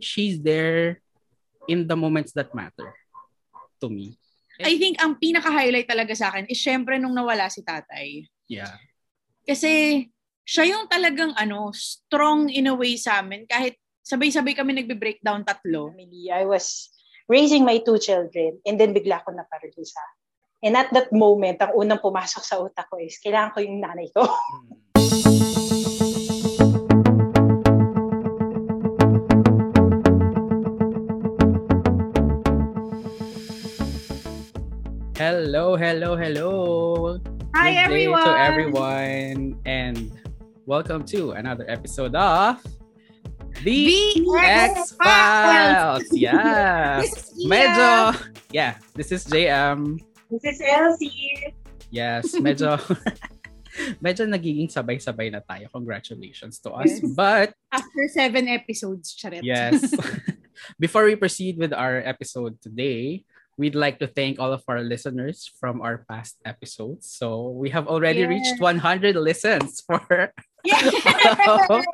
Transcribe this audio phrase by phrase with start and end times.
[0.00, 1.00] she's there
[1.68, 2.94] in the moments that matter
[3.80, 4.16] to me.
[4.58, 8.26] I think ang pinaka-highlight talaga sa akin is syempre nung nawala si tatay.
[8.50, 8.74] Yeah.
[9.46, 10.06] Kasi
[10.42, 13.46] siya yung talagang ano, strong in a way sa amin.
[13.46, 15.94] Kahit sabay-sabay kami nagbe-breakdown tatlo.
[16.32, 16.90] I was
[17.28, 20.02] raising my two children and then bigla ko naparalisa.
[20.58, 24.10] And at that moment, ang unang pumasok sa utak ko is, kailangan ko yung nanay
[24.10, 24.26] ko.
[35.48, 37.16] Hello, hello, hello.
[37.56, 38.20] Hi, Good day everyone.
[38.20, 40.12] to everyone, and
[40.68, 42.60] welcome to another episode of
[43.64, 46.04] The, X Files.
[46.12, 47.32] Yes.
[47.48, 48.12] Medyo,
[48.52, 49.96] yeah, this is JM.
[50.28, 51.56] This is Elsie.
[51.88, 52.76] Yes, medyo,
[54.04, 55.72] medyo nagiging sabay-sabay na tayo.
[55.72, 57.00] Congratulations to us.
[57.00, 57.08] Yes.
[57.16, 59.40] But, After seven episodes, charet.
[59.40, 59.96] yes,
[60.76, 63.24] before we proceed with our episode today,
[63.58, 67.10] we'd like to thank all of our listeners from our past episodes.
[67.10, 69.98] So we have already reached 100 listens for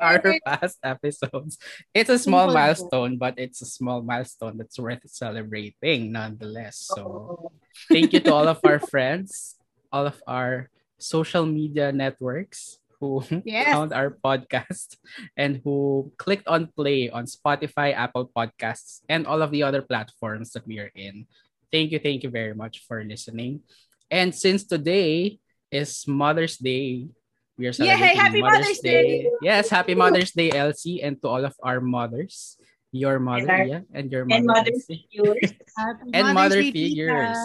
[0.01, 1.57] our past episodes.
[1.93, 6.77] It's a small milestone, but it's a small milestone that's worth celebrating nonetheless.
[6.77, 7.51] So
[7.89, 9.57] thank you to all of our friends,
[9.91, 13.73] all of our social media networks who Yes.
[13.73, 14.95] found our podcast
[15.35, 20.51] and who clicked on play on Spotify, Apple Podcasts, and all of the other platforms
[20.53, 21.27] that we are in.
[21.71, 23.61] Thank you, thank you very much for listening.
[24.09, 25.39] And since today
[25.71, 27.09] is Mother's Day,
[27.57, 27.95] we are Yay!
[27.95, 29.29] celebrating Happy Mother's Day!
[29.41, 32.57] Yes, happy Mother's Day, Elsie, and to all of our mothers.
[32.91, 34.37] Your mother, our- yeah, and your mother.
[34.39, 35.51] And mother figures.
[36.13, 37.39] And Mother's mother figures.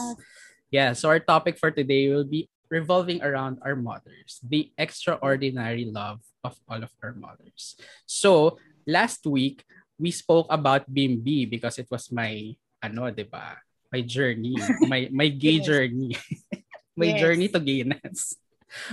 [0.71, 6.23] Yeah, so our topic for today will be revolving around our mothers, the extraordinary love
[6.47, 7.75] of all of our mothers.
[8.07, 9.67] So, last week,
[9.99, 13.59] we spoke about Bimbi because it was my, ano, di ba?
[13.91, 14.55] My journey,
[14.87, 15.67] my, my gay Yes.
[15.67, 16.15] journey.
[16.99, 17.21] my Yes.
[17.21, 18.39] journey to gayness.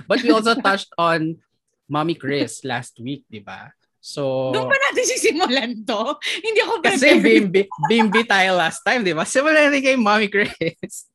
[0.09, 1.37] But we also touched on
[1.85, 3.69] Mommy Chris last week, di ba?
[4.01, 6.15] So, Doon pa natin sisimulan to.
[6.39, 7.23] Hindi ako kasi prepared.
[7.51, 9.21] bimbi, bimbi tayo last time, di ba?
[9.21, 11.11] Simulan natin kay Mommy Chris.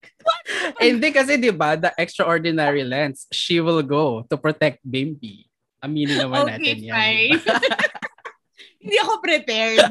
[0.78, 5.48] Hindi kasi, di ba, the extraordinary lens, she will go to protect Bimbi.
[5.82, 6.92] Aminin naman Okay, natin yan.
[6.94, 7.32] fine.
[7.34, 7.58] di ba?
[8.82, 9.90] Hindi ako prepared.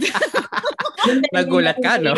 [1.31, 2.11] Nagulat ka, no?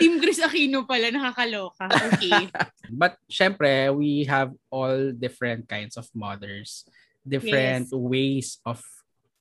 [0.00, 1.84] Team Chris Aquino pala, nakakaloka.
[1.88, 2.48] Okay.
[2.90, 6.88] But syempre, we have all different kinds of mothers,
[7.24, 8.80] different ways of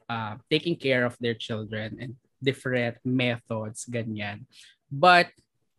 [0.10, 2.12] uh, taking care of their children and
[2.44, 4.44] different methods, ganyan.
[4.92, 5.32] But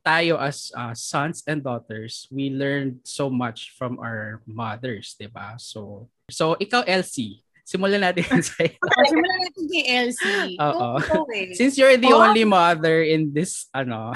[0.04, 5.56] tayo as uh, sons and daughters, we learned so much from our mothers, 'di ba?
[5.60, 10.54] So so ikaw Elsie, simulan natin sa Oh, simulan natin kay Elsie.
[10.60, 10.88] Oo.
[11.32, 11.56] Eh.
[11.56, 12.20] Since you're the Oh.
[12.22, 14.12] only mother in this ano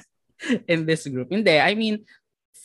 [0.70, 1.28] in this group.
[1.28, 2.06] Hindi, I mean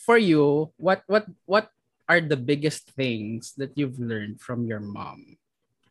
[0.06, 1.66] for you, what what what
[2.06, 5.36] are the biggest things that you've learned from your mom?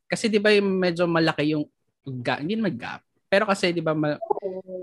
[0.08, 1.68] Kasi 'di ba medyo malaki yung
[2.24, 3.04] ga, hindi naman gap.
[3.30, 4.18] Pero kasi 'di ba ma-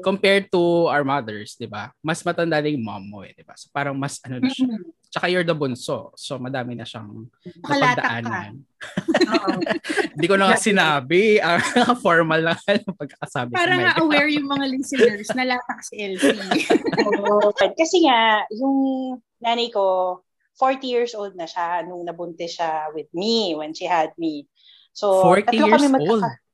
[0.01, 1.91] compared to our mothers, 'di ba?
[1.99, 3.59] Mas matanda na yung mom mo eh, 'di ba?
[3.59, 4.71] So parang mas ano na siya.
[5.11, 6.13] Tsaka you're the bunso.
[6.19, 7.31] So madami na siyang
[7.63, 8.61] napagdaanan.
[10.17, 11.41] Hindi ko na nga sinabi.
[11.41, 11.61] ah,
[12.05, 13.57] formal lang ang pagkakasabi ko.
[13.57, 14.03] Para God.
[14.05, 16.37] aware yung mga listeners na latak si Elsie.
[17.79, 18.77] Kasi nga, yung
[19.41, 20.21] nanay ko,
[20.59, 24.49] 40 years old na siya nung nabuntis siya with me when she had me.
[24.97, 26.45] So, 40 tatlo years kami magkaka- old.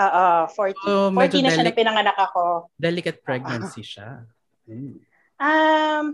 [0.00, 0.88] Oo, 40.
[0.88, 2.72] Oh, medyo 40 na siya deli- na pinanganak ako.
[2.74, 4.24] Delicate pregnancy siya.
[4.66, 4.96] Mm.
[5.40, 6.04] Um,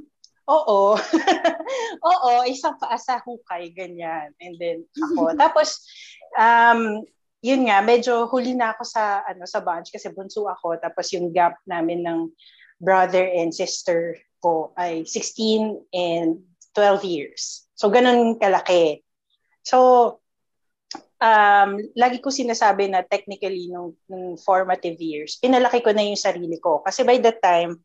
[0.46, 0.94] oo.
[2.10, 4.30] oo, isang paa sa hukay, ganyan.
[4.38, 5.34] And then ako.
[5.42, 5.82] Tapos,
[6.38, 7.02] um,
[7.42, 10.78] yun nga, medyo huli na ako sa, ano, sa bunch kasi bunso ako.
[10.78, 12.30] Tapos yung gap namin ng
[12.82, 16.42] brother and sister ko ay 16 and
[16.74, 17.66] 12 years.
[17.76, 19.02] So, ganun kalaki.
[19.62, 19.78] So,
[21.20, 26.60] um, lagi ko sinasabi na technically nung, nung formative years, pinalaki ko na yung sarili
[26.60, 26.84] ko.
[26.84, 27.80] Kasi by that time,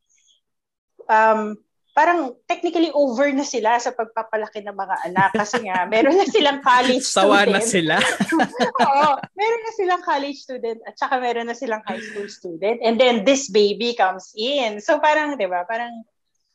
[1.08, 1.56] um,
[1.92, 6.64] parang technically over na sila sa pagpapalaki ng mga anak kasi nga meron na silang
[6.64, 7.52] college Sawa student.
[7.52, 7.96] na sila.
[8.88, 12.96] Oo, meron na silang college student at saka meron na silang high school student and
[12.96, 14.80] then this baby comes in.
[14.80, 15.68] So parang 'di ba?
[15.68, 16.08] Parang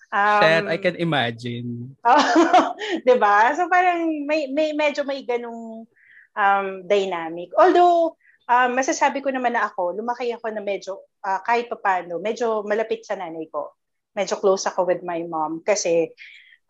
[0.08, 1.92] um, Shit, I can imagine.
[2.08, 2.72] Oh,
[3.04, 3.52] 'di ba?
[3.52, 5.84] So parang may may medyo may ganung
[6.32, 7.52] um dynamic.
[7.60, 8.16] Although
[8.48, 13.04] um, masasabi ko naman na ako, lumaki ako na medyo ah, kahit papaano, medyo malapit
[13.04, 13.76] sa nanay ko.
[14.16, 16.10] Medyo close ako with my mom kasi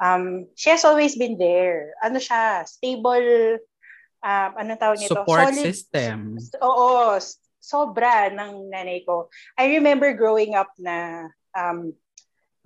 [0.03, 1.95] um, she has always been there.
[2.03, 3.63] Ano siya, stable
[4.21, 5.15] um, ano tawag nito?
[5.15, 6.19] Support Solid- system.
[6.61, 7.17] Oo,
[7.63, 9.31] sobra ng nanay ko.
[9.59, 11.95] I remember growing up na um,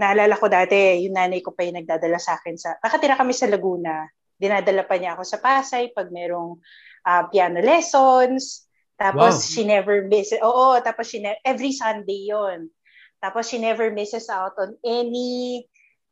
[0.00, 3.48] naalala ko dati, yung nanay ko pa yung nagdadala sa akin sa, nakatira kami sa
[3.48, 4.08] Laguna,
[4.40, 6.56] dinadala pa niya ako sa Pasay pag merong
[7.04, 8.64] uh, piano lessons,
[8.96, 9.44] tapos wow.
[9.44, 12.72] she never misses, oo, tapos she ne- every Sunday yon
[13.20, 15.64] Tapos she never misses out on any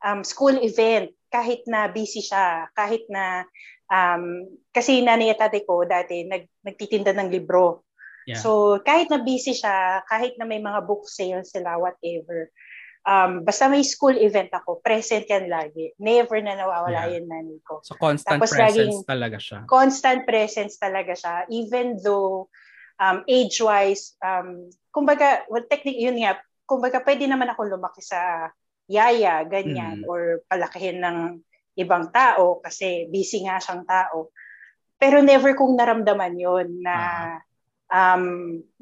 [0.05, 3.45] um, school event kahit na busy siya, kahit na
[3.93, 7.85] um, kasi nanay at tate ko dati nag, nagtitinda ng libro.
[8.29, 8.41] Yeah.
[8.41, 12.53] So kahit na busy siya, kahit na may mga book sales sila, whatever,
[13.09, 15.97] um, basta may school event ako, present yan lagi.
[15.97, 17.21] Never na nawawala yeah.
[17.21, 17.81] yung nanay ko.
[17.81, 19.59] So constant Tapos presence laging, talaga siya.
[19.65, 21.49] Constant presence talaga siya.
[21.49, 22.53] Even though
[23.01, 26.37] um, age-wise, um, kumbaga, well, technically, yun nga,
[26.69, 28.53] kumbaga pwede naman ako lumaki sa
[28.85, 30.09] yaya, ganyan, mm.
[30.09, 31.41] or palakihin ng
[31.81, 34.35] ibang tao kasi busy nga siyang tao.
[34.99, 37.37] Pero never kong naramdaman yon na uh-huh.
[37.95, 38.25] um,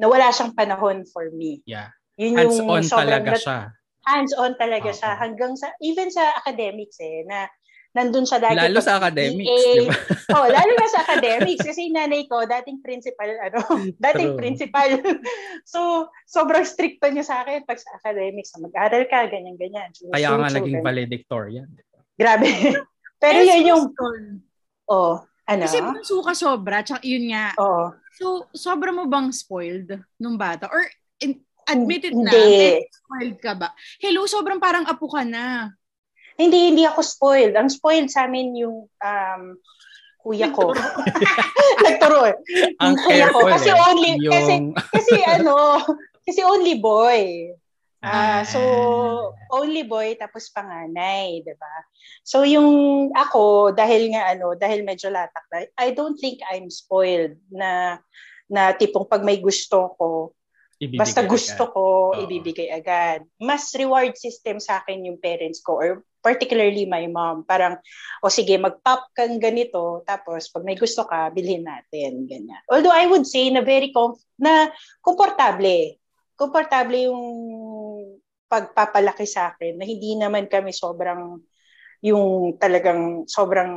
[0.00, 1.60] nawala siyang panahon for me.
[1.68, 1.92] Yeah.
[2.16, 3.58] Yun hands-on talaga siya.
[4.08, 4.98] Hands-on talaga uh-huh.
[4.98, 7.44] siya hanggang sa even sa academics eh na
[7.96, 8.60] nandun siya dati.
[8.60, 9.96] Lalo sa academics, di ba?
[10.37, 11.64] oh, lalo na sa academics.
[11.64, 13.60] Kasi nanay ko, dating principal, ano,
[14.12, 14.38] dating True.
[14.38, 14.90] principal.
[15.72, 18.52] so, sobrang stricto niya sa akin pag sa academics.
[18.60, 19.88] Mag-aral ka, ganyan-ganyan.
[20.12, 21.69] Kaya nga naging valedictorian.
[22.20, 22.76] Grabe.
[23.16, 23.84] Pero yun yung...
[24.87, 25.64] Oh, ano?
[25.64, 27.56] Kasi bunso ka sobra, tsaka yun nga.
[27.56, 27.96] Oo.
[28.20, 29.88] So, sobra mo bang spoiled
[30.20, 30.69] nung bata?
[30.69, 30.84] Or
[31.25, 32.32] in, admitted na,
[32.93, 33.72] spoiled ka ba?
[33.98, 35.72] Hello, sobrang parang apo ka na.
[36.36, 37.56] Hindi, hindi ako spoiled.
[37.56, 39.42] Ang spoiled sa amin yung um,
[40.20, 40.74] kuya ko.
[41.80, 42.36] Nagturo eh.
[42.82, 43.46] Ang kuya ko.
[43.46, 43.78] Kasi eh.
[43.78, 44.32] only, yung...
[44.34, 44.54] kasi,
[44.92, 45.80] kasi ano,
[46.26, 47.54] kasi only boy.
[48.06, 48.60] Ah, uh, so
[49.50, 51.74] only boy tapos panganay, 'di ba?
[52.22, 57.34] So yung ako dahil nga ano, dahil medyo latak na, I don't think I'm spoiled
[57.50, 57.98] na
[58.46, 60.36] na tipong pag may gusto ko,
[60.78, 61.74] ibibigay basta gusto agad.
[61.74, 61.84] ko,
[62.14, 62.20] Oo.
[62.22, 63.26] ibibigay agad.
[63.42, 65.90] Mas reward system sa akin yung parents ko or
[66.26, 67.46] particularly my mom.
[67.46, 67.78] Parang,
[68.19, 72.58] o sige, mag-pop kang ganito, tapos pag may gusto ka, bilhin natin, ganyan.
[72.67, 76.02] Although I would say na very com- na komportable.
[76.34, 77.23] Komportable yung
[78.50, 81.38] pagpapalaki sa akin na hindi naman kami sobrang
[82.02, 83.72] yung talagang sobrang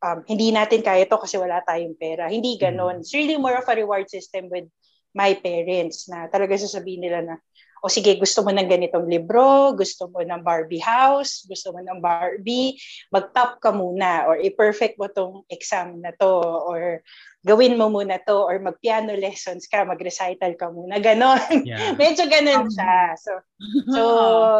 [0.00, 2.26] um, hindi natin kaya to kasi wala tayong pera.
[2.26, 2.98] Hindi ganon.
[2.98, 3.02] Mm.
[3.04, 4.66] It's really more of a reward system with
[5.10, 7.34] my parents na talaga sasabihin nila na,
[7.80, 12.00] o sige, gusto mo ng ganitong libro, gusto mo ng Barbie house, gusto mo ng
[12.00, 12.76] Barbie,
[13.08, 16.28] mag-top ka muna or i-perfect mo tong exam na to
[16.68, 17.00] or
[17.40, 21.40] gawin mo muna to or mag-piano lessons ka, mag-recital ka muna, ganon.
[21.64, 21.96] Yeah.
[22.00, 23.16] Medyo ganon siya.
[23.16, 23.32] So,
[23.96, 24.00] so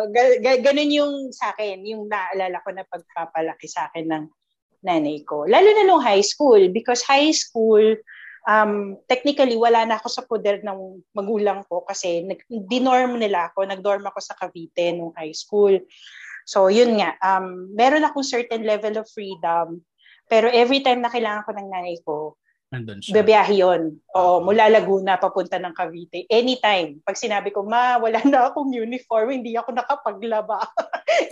[0.09, 4.25] ga- ga- ganon yung sa akin, yung naalala ko na pagpapalaki sa akin ng
[4.81, 5.45] nanay ko.
[5.45, 7.85] Lalo na nung high school because high school,
[8.49, 13.67] um, technically wala na ako sa poder ng magulang ko kasi nag, dinorm nila ako,
[13.67, 15.77] nagdorm ako sa Cavite nung high school.
[16.49, 19.85] So yun nga, um, meron akong certain level of freedom.
[20.31, 22.39] Pero every time na kailangan ko ng nanay ko,
[22.71, 23.19] Nandun siya.
[23.19, 23.99] Babiyahe yun.
[24.15, 26.23] Oo, mula Laguna papunta ng Cavite.
[26.31, 27.03] Anytime.
[27.03, 30.63] Pag sinabi ko, ma, wala na akong uniform, hindi ako nakapaglaba.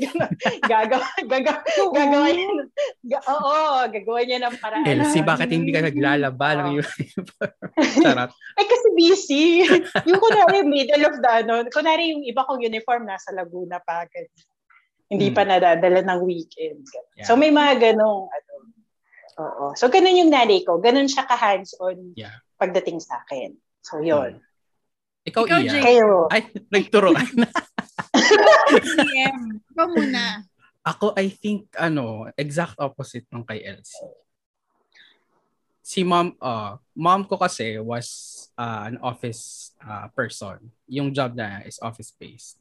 [0.70, 1.62] gagawa, gagawa,
[1.94, 3.22] gagawa niya.
[3.22, 4.82] Oo, gagawa niya ng paraan.
[4.82, 7.54] Elsie, bakit hindi ka naglalaba ng uniform?
[8.02, 8.30] Charot.
[8.58, 9.44] Ay, kasi busy.
[10.10, 14.10] yung kunwari, middle of the, ano, kunwari yung iba kong uniform nasa Laguna pa.
[15.06, 15.36] Hindi hmm.
[15.38, 16.82] pa nadadala ng weekend.
[17.14, 17.30] Yeah.
[17.30, 18.47] So, may mga ganong, ano,
[19.38, 19.72] Oo.
[19.78, 20.82] So, ganun yung nanay ko.
[20.82, 22.42] Ganun siya ka-hands-on yeah.
[22.58, 23.54] pagdating sa akin.
[23.80, 24.42] So, yun.
[24.42, 24.46] Hmm.
[25.30, 25.82] Ikaw, Ikaw Iya.
[25.84, 26.08] Kayo.
[26.32, 27.14] Ay, nagturo.
[28.98, 29.36] DM.
[29.74, 30.42] Ikaw muna.
[30.82, 34.10] Ako, I think, ano, exact opposite ng kay Elsie.
[35.84, 38.08] Si mom, uh, mom ko kasi was
[38.58, 40.68] uh, an office uh, person.
[40.90, 42.58] Yung job na is office-based.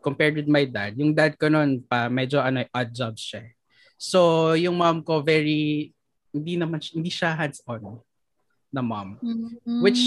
[0.00, 3.52] Compared with my dad, yung dad ko noon pa medyo ano odd job siya.
[3.98, 5.90] So, yung mom ko very
[6.38, 7.98] hindi naman hindi siya hands-on
[8.70, 9.18] na mom.
[9.18, 9.80] Mm-hmm.
[9.82, 10.02] Which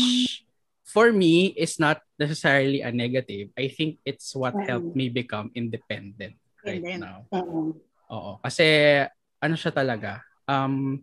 [0.88, 3.52] for me is not necessarily a negative.
[3.56, 4.70] I think it's what mm-hmm.
[4.70, 6.36] helped me become independent
[6.66, 7.28] right then, now.
[7.32, 7.78] Mm-hmm.
[8.12, 8.32] Oo.
[8.44, 8.66] Kasi
[9.42, 11.00] ano siya talaga, um,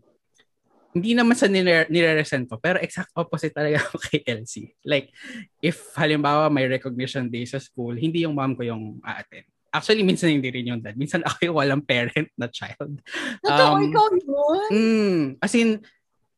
[0.95, 4.73] hindi naman sa nire- nire-resent ko, pero exact opposite talaga ako kay Elsie.
[4.83, 5.13] Like,
[5.61, 9.47] if halimbawa may recognition day sa school, hindi yung mom ko yung a-attend.
[9.69, 10.97] Actually, minsan hindi rin yung dad.
[10.97, 13.05] Minsan ako yung walang parent na child.
[13.45, 14.69] Totoo, um, ikaw yun?
[14.73, 15.85] Mm, as in,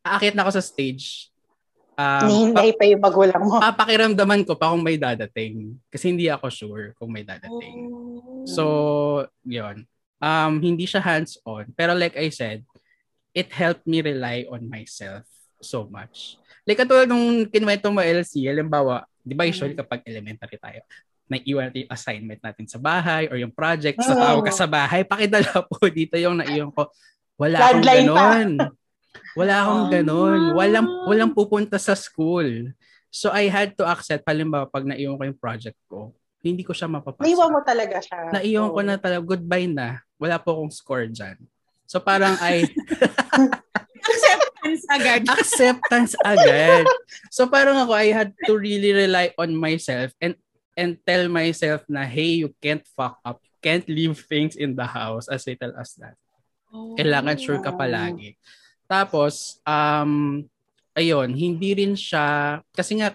[0.02, 1.30] aakit na ako sa stage.
[1.94, 3.60] Um, Hihintay pa yung magulang mo.
[3.70, 5.78] Papakiramdaman ko pa kung may dadating.
[5.92, 7.86] Kasi hindi ako sure kung may dadating.
[7.92, 8.42] Oh.
[8.48, 8.64] So,
[9.46, 9.86] yun.
[10.18, 11.70] Um, hindi siya hands-on.
[11.76, 12.66] Pero like I said,
[13.30, 15.22] it helped me rely on myself
[15.62, 16.40] so much.
[16.64, 20.80] Like katulad nung kinwento mo LC, halimbawa, di ba usually kapag elementary tayo,
[21.30, 25.06] naiwan natin yung assignment natin sa bahay or yung project sa tao ka sa bahay,
[25.06, 26.90] pakidala po dito yung naiwan ko.
[27.38, 28.48] Wala akong ganon.
[29.38, 30.40] Wala akong ganon.
[30.58, 32.74] Walang, walang pupunta sa school.
[33.08, 36.10] So I had to accept, halimbawa pag naiwan ko yung project ko,
[36.42, 37.24] hindi ko siya mapapasa.
[37.24, 38.18] Naiwan mo talaga siya.
[38.34, 38.88] Naiwan ko Oo.
[38.90, 40.02] na talaga, goodbye na.
[40.18, 41.38] Wala po akong score dyan.
[41.86, 42.66] So parang I
[44.00, 45.20] Acceptance agad.
[45.28, 46.84] acceptance agad.
[47.28, 50.36] So parang ako, I had to really rely on myself and
[50.76, 53.40] and tell myself na, hey, you can't fuck up.
[53.42, 56.16] You can't leave things in the house as little as that.
[56.70, 58.38] Kailangan sure ka palagi.
[58.86, 60.42] Tapos, um,
[60.94, 63.14] ayun, hindi rin siya, kasi nga,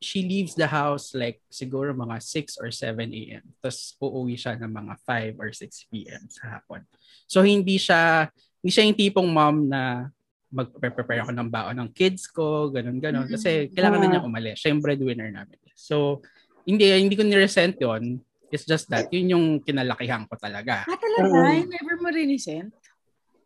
[0.00, 3.44] she leaves the house like siguro mga 6 or 7 a.m.
[3.60, 4.94] Tapos uuwi siya ng mga
[5.36, 6.24] 5 or 6 p.m.
[6.32, 6.80] sa hapon.
[7.28, 8.32] So hindi siya,
[8.64, 10.08] hindi siya yung tipong mom na
[10.50, 14.58] mag-prepare ako ng baon ng kids ko, ganun ganon Kasi kailangan na niya umalis.
[14.58, 15.60] Siya yung breadwinner namin.
[15.78, 16.24] So,
[16.64, 18.20] hindi hindi ko ni-resent yun.
[18.50, 20.82] It's just that, yun yung kinalakihan ko talaga.
[20.90, 21.62] Ah, talaga?
[21.70, 22.74] Never mo rinisent?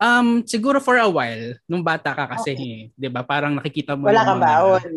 [0.01, 3.23] Um, siguro for a while, nung bata ka kasi, eh, 'di ba?
[3.23, 4.91] Parang nakikita mo Wala kang baon.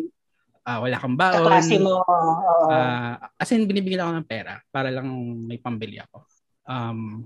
[0.64, 1.44] ah, wala kang baon.
[1.44, 2.02] Kaklase mo.
[2.02, 2.68] Oo.
[2.72, 5.08] Ah, as in, binibigyan ako ng pera para lang
[5.44, 6.24] may pambili ako.
[6.68, 7.24] Um,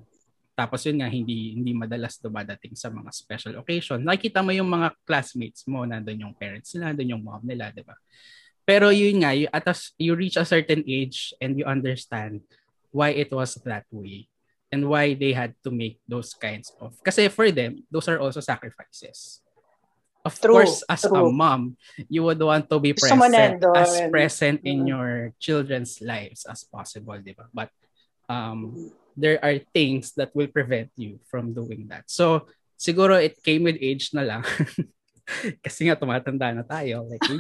[0.53, 4.05] tapos yun nga, hindi hindi madalas dumadating sa mga special occasion.
[4.05, 7.83] Nakikita mo yung mga classmates mo, nandun yung parents nila, nandun yung mom nila, di
[7.83, 7.97] ba?
[8.67, 12.41] Pero yun nga, you, at as you reach a certain age and you understand
[12.91, 14.29] why it was that way
[14.71, 16.95] and why they had to make those kinds of...
[17.03, 19.43] Kasi for them, those are also sacrifices.
[20.25, 21.33] Of True, course, as a true.
[21.33, 21.77] mom,
[22.09, 24.89] you would want to be present, as present in Mm.
[24.89, 25.11] your
[25.43, 27.51] children's lives as possible, di ba?
[27.51, 27.75] But
[28.31, 32.07] um, there are things that will prevent you from doing that.
[32.07, 32.47] So,
[32.79, 34.47] siguro it came with age na lang.
[35.65, 37.07] Kasi nga, tumatanda na tayo.
[37.07, 37.23] Like.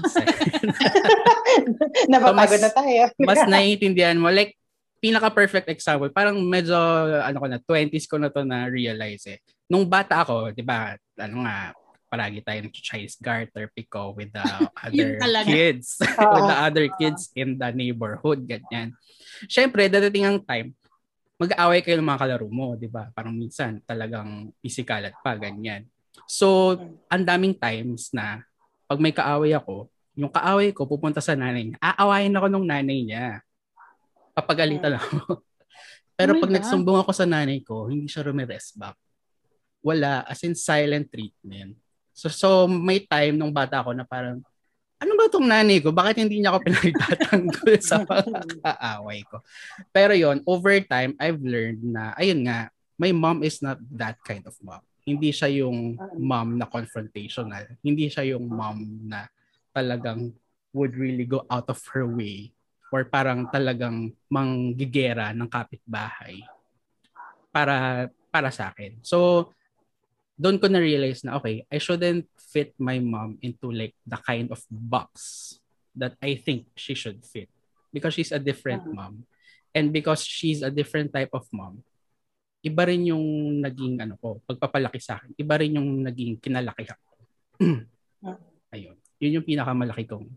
[2.12, 3.02] Napapagod mas- na tayo.
[3.18, 4.30] Mas naiintindihan mo.
[4.30, 4.56] Like,
[5.02, 6.78] pinaka-perfect example, parang medyo,
[7.26, 9.42] ano ko na, 20s ko na to na realize eh.
[9.66, 11.74] Nung bata ako, di ba, ano nga,
[12.06, 14.46] palagi tayo nag-Chinese garter, pico with the
[14.78, 15.98] other kids.
[15.98, 18.94] With the other kids in the neighborhood, ganyan.
[19.50, 20.70] Siyempre, dadating ang time,
[21.34, 23.10] mag-aaway kayo ng mga kalaro mo, di ba?
[23.10, 25.82] Parang minsan, talagang pisikalat pa, ganyan.
[26.28, 26.76] So,
[27.08, 28.44] ang daming times na
[28.88, 31.78] pag may kaaway ako, yung kaaway ko pupunta sa nanay niya.
[31.80, 33.40] Aawayin ako nung nanay niya.
[34.36, 35.40] Papagalitan ako.
[36.18, 36.56] Pero Oh pag God.
[36.60, 38.96] nagsumbong ako sa nanay ko, hindi siya rumires back.
[39.80, 41.74] Wala, as in silent treatment.
[42.12, 44.44] So, so may time nung bata ako na parang,
[45.02, 45.90] ano ba itong nanay ko?
[45.90, 49.42] Bakit hindi niya ako pinagtatanggol sa mga kaaway ko?
[49.90, 54.46] Pero yon over time, I've learned na, ayun nga, my mom is not that kind
[54.46, 54.84] of mom.
[55.02, 57.66] Hindi siya yung mom na confrontational.
[57.82, 59.26] Hindi siya yung mom na
[59.74, 60.30] talagang
[60.72, 62.54] would really go out of her way
[62.92, 66.44] or parang talagang manggigera ng kapitbahay
[67.52, 68.96] para para sa akin.
[69.04, 69.48] So,
[70.40, 74.64] doon ko na-realize na, okay, I shouldn't fit my mom into like the kind of
[74.72, 75.60] box
[75.92, 77.52] that I think she should fit.
[77.92, 79.28] Because she's a different mom.
[79.76, 81.84] And because she's a different type of mom,
[82.62, 83.26] iba rin yung
[83.58, 85.34] naging ano ko, pagpapalaki sa akin.
[85.34, 87.12] Iba rin yung naging kinalakihan ko.
[88.74, 88.96] Ayun.
[89.18, 90.30] Yun yung pinakamalaki kong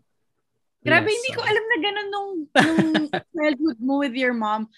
[0.86, 2.94] Grabe, hindi ko alam na ganun nung, nung
[3.34, 4.70] childhood mo with your mom.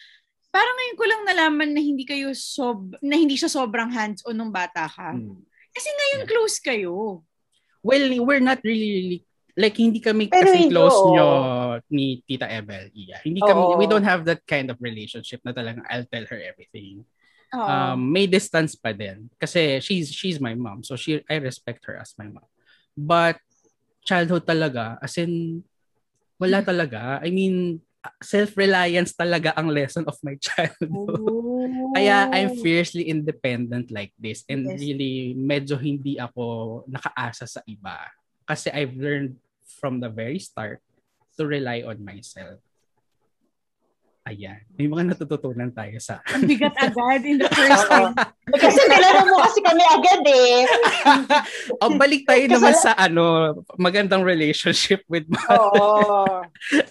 [0.48, 4.48] Parang ngayon ko lang nalaman na hindi kayo sob na hindi siya sobrang hands-on nung
[4.48, 5.12] bata ka.
[5.12, 5.44] Mm.
[5.76, 6.30] Kasi ngayon Yeah.
[6.32, 7.20] close kayo.
[7.84, 9.20] Well, we're not really, really
[9.58, 11.28] like hindi kami Pero kasi hindi, close nyo
[11.92, 12.88] ni Tita Ebel.
[12.96, 13.20] Yeah.
[13.20, 13.76] Hindi kami Oo.
[13.76, 17.04] we don't have that kind of relationship na talagang I'll tell her everything.
[17.54, 17.64] Oo.
[17.64, 20.84] Um may distance pa din kasi she's she's my mom.
[20.84, 22.48] So she I respect her as my mom.
[22.92, 23.40] But
[24.04, 25.64] childhood talaga as in
[26.36, 27.20] wala talaga.
[27.24, 27.80] I mean
[28.22, 30.92] self-reliance talaga ang lesson of my childhood.
[31.18, 31.92] Oh.
[31.92, 34.80] Kaya I'm fiercely independent like this and Yes.
[34.80, 37.96] really medyo hindi ako nakaasa sa iba
[38.44, 39.36] kasi I've learned
[39.80, 40.80] from the very start
[41.36, 42.60] to rely on myself.
[44.28, 44.60] Ayan.
[44.76, 48.12] May mga natututunan tayo sa Ang bigat agad in the first time.
[48.52, 50.68] Kasi tinanong mo kasi kami agad eh.
[51.80, 53.24] o balik tayo Kasi- naman sa ano
[53.74, 56.44] magandang relationship with Oo.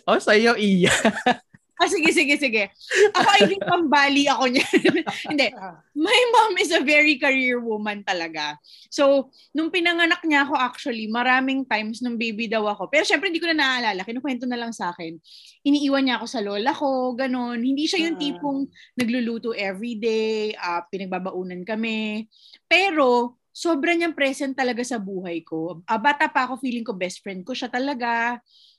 [0.04, 0.90] o sa iyo iya
[1.78, 2.74] Ah, sige, sige, sige.
[3.14, 5.06] Ako, I think pambali ako niyan.
[5.30, 5.48] Hindi.
[5.94, 8.58] My mom is a very career woman talaga.
[8.90, 12.90] So, nung pinanganak niya ako actually, maraming times nung baby daw ako.
[12.90, 14.02] Pero syempre, hindi ko na naaalala.
[14.02, 15.22] Kinukwento na lang sa akin.
[15.70, 17.62] Iniiwan niya ako sa lola ko, ganun.
[17.62, 18.22] Hindi siya yung Ah.
[18.26, 18.60] tipong
[18.98, 22.26] nagluluto everyday, uh, pinagbabaunan kami.
[22.66, 25.82] Pero, sobra niyang present talaga sa buhay ko.
[25.86, 28.38] Uh, bata pa ako, feeling ko best friend ko siya talaga.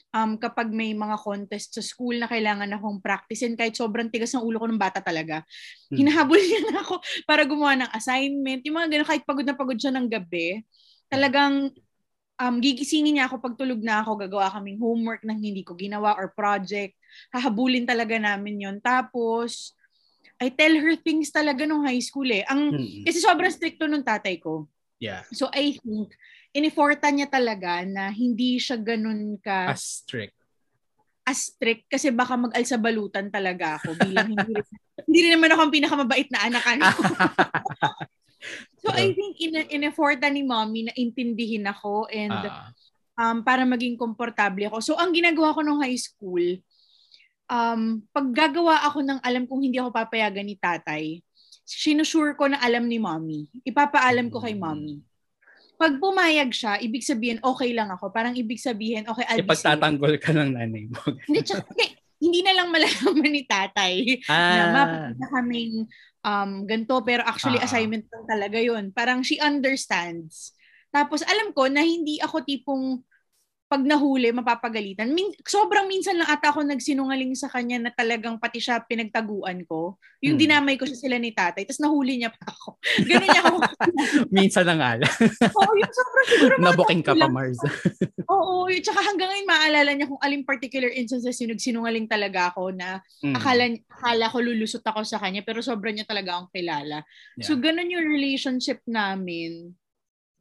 [0.09, 4.41] Um, kapag may mga contest sa school na kailangan akong practicein, kahit sobrang tigas ng
[4.41, 5.45] ulo ko ng bata talaga,
[5.93, 6.00] hmm.
[6.00, 6.95] hinahabol niya na ako
[7.29, 8.65] para gumawa ng assignment.
[8.65, 10.65] Yung mga ganun, kahit pagod na pagod siya ng gabi,
[11.12, 11.69] talagang
[12.38, 16.15] um, gigisingin niya ako pag tulog na ako, gagawa kaming homework na hindi ko ginawa
[16.17, 16.97] or project.
[17.35, 19.75] Hahabulin talaga namin yon Tapos,
[20.38, 22.47] I tell her things talaga nung high school eh.
[22.47, 24.71] Ang, hmm Kasi sobrang stricto nung tatay ko.
[25.03, 25.27] Yeah.
[25.35, 26.15] So I think,
[26.59, 29.73] iniforta niya talaga na hindi siya ganun ka...
[29.73, 30.35] As strict.
[31.23, 34.67] As strict kasi baka mag-alsa balutan talaga ako bilang hindi rin,
[35.07, 36.85] hindi rin naman ako ang pinakamabait na anak ano.
[38.83, 42.73] so I think in iniforta ni mommy na intindihin ako and uh.
[43.21, 44.81] um, para maging komportable ako.
[44.81, 46.59] So ang ginagawa ko nung high school,
[47.49, 51.21] um, pag gagawa ako ng alam kung hindi ako papayagan ni tatay,
[51.69, 53.45] sinusure ko na alam ni mommy.
[53.69, 54.62] Ipapaalam ko kay mm.
[54.65, 55.05] mommy.
[55.78, 58.11] Pag pumayag siya, ibig sabihin, okay lang ako.
[58.11, 60.99] Parang ibig sabihin, okay, I'll Ipagtatanggol ka ng nanay mo.
[61.30, 61.70] hindi, tsaka,
[62.18, 63.94] hindi na lang malalaman ni tatay
[64.26, 64.50] ah.
[64.58, 65.87] na mapapita kaming
[66.26, 67.66] um, ganito, pero actually ah.
[67.70, 70.50] assignment lang talaga yon Parang she understands.
[70.90, 72.99] Tapos alam ko na hindi ako tipong
[73.68, 75.12] pag nahuli, mapapagalitan.
[75.12, 80.00] Min- sobrang minsan lang ata ako nagsinungaling sa kanya na talagang pati siya pinagtaguan ko.
[80.25, 80.42] Yung hmm.
[80.48, 82.80] dinamay ko siya sila ni tatay, tapos nahuli niya pa ako.
[83.12, 83.58] Ganun niya ako.
[84.40, 85.14] minsan na nga lang.
[85.52, 87.60] Oo, yung sobrang siguro Nabuking ka pa, Mars.
[88.25, 92.72] Oo, yung tsaka hanggang ngayon maalala niya kung aling particular instances yung nagsinungaling talaga ako
[92.72, 93.37] na hmm.
[93.37, 97.04] akala, akala ko lulusot ako sa kanya, pero sobrang niya talaga akong kilala.
[97.37, 97.44] Yeah.
[97.44, 99.76] So, ganun yung relationship namin.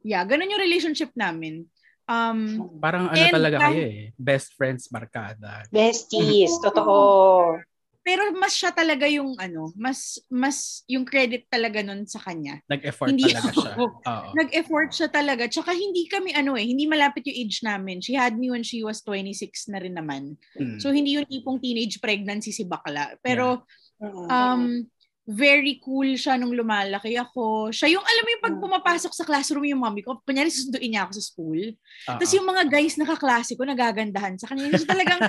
[0.00, 1.68] Yeah, ganun yung relationship namin
[2.08, 4.16] Um, Parang ano talaga kayo eh.
[4.16, 5.68] Best friends, barkada.
[5.68, 7.60] Besties, totoo.
[8.00, 12.56] Pero mas siya talaga yung ano, mas mas yung credit talaga nun sa kanya.
[12.64, 13.72] Nag-effort hindi talaga siya.
[13.76, 14.32] Oo.
[14.32, 15.44] Nag-effort siya talaga.
[15.44, 18.00] Tsaka hindi kami ano eh, hindi malapit yung age namin.
[18.00, 20.40] She had me when she was 26 na rin naman.
[20.56, 20.80] Hmm.
[20.80, 23.12] So hindi yung tipong teenage pregnancy si bakla.
[23.20, 23.68] Pero
[24.00, 24.56] yeah.
[24.56, 24.88] um
[25.28, 27.68] very cool siya nung lumalaki ako.
[27.68, 28.62] Siya yung, alam mo yung pag mm.
[28.64, 31.60] pumapasok sa classroom yung mommy ko, kunyari susunduin niya ako sa school.
[31.60, 32.16] Uh-huh.
[32.16, 34.72] Tapos yung mga guys na kaklase ko, nagagandahan sa kanya.
[34.72, 35.20] Siya talagang...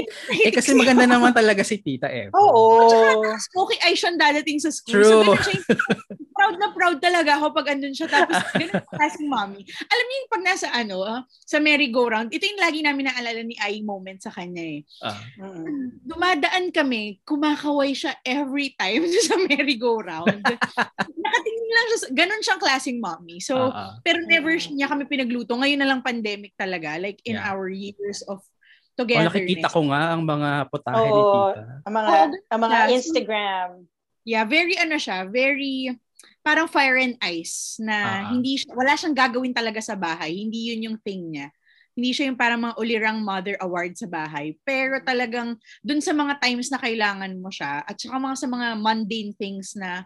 [0.48, 2.32] eh kasi maganda naman talaga si tita eh.
[2.32, 2.88] Oo.
[2.88, 4.96] At saka, okay ay siyang dadating sa school.
[4.96, 5.36] True.
[5.36, 5.60] So, siya
[6.42, 8.10] proud na proud talaga ako pag andun siya.
[8.10, 9.62] Tapos, ganun klaseng mommy.
[9.62, 13.54] Alam niyo yung pag nasa ano, uh, sa merry-go-round, ito yung lagi namin naalala ni
[13.62, 14.80] Ai moment sa kanya eh.
[15.04, 15.14] Uh.
[16.02, 20.40] Dumadaan kami, kumakaway siya every time sa merry-go-round.
[21.24, 23.38] Nakatingin lang siya, ganun siyang klaseng mommy.
[23.42, 24.00] So, uh-uh.
[24.04, 25.56] pero never niya kami pinagluto.
[25.56, 26.98] Ngayon na lang pandemic talaga.
[27.00, 27.48] Like in yeah.
[27.50, 28.42] our years of
[28.96, 29.26] together.
[29.26, 31.62] Oh, nakikita ko nga ang mga putahe oh, ni tita.
[31.88, 32.94] Ang mga, oh, ang mga yeah.
[32.96, 33.68] Instagram.
[34.22, 35.90] Yeah, very ano siya, very
[36.42, 38.30] parang fire and ice na uh-huh.
[38.34, 40.34] hindi wala siyang gagawin talaga sa bahay.
[40.38, 41.48] Hindi yun yung thing niya.
[41.92, 44.56] Hindi siya yung parang mga ulirang mother award sa bahay.
[44.64, 48.68] Pero talagang dun sa mga times na kailangan mo siya at saka mga sa mga
[48.80, 50.04] mundane things na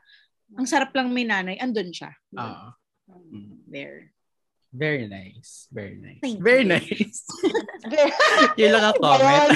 [0.54, 2.10] ang sarap lang may nanay, andun siya.
[2.34, 2.70] Uh-huh.
[3.70, 4.14] There.
[4.76, 5.70] Very nice.
[5.72, 6.20] Very nice.
[6.22, 6.74] Thank Very you.
[6.74, 7.24] nice.
[8.60, 9.50] Yun lang ang comment.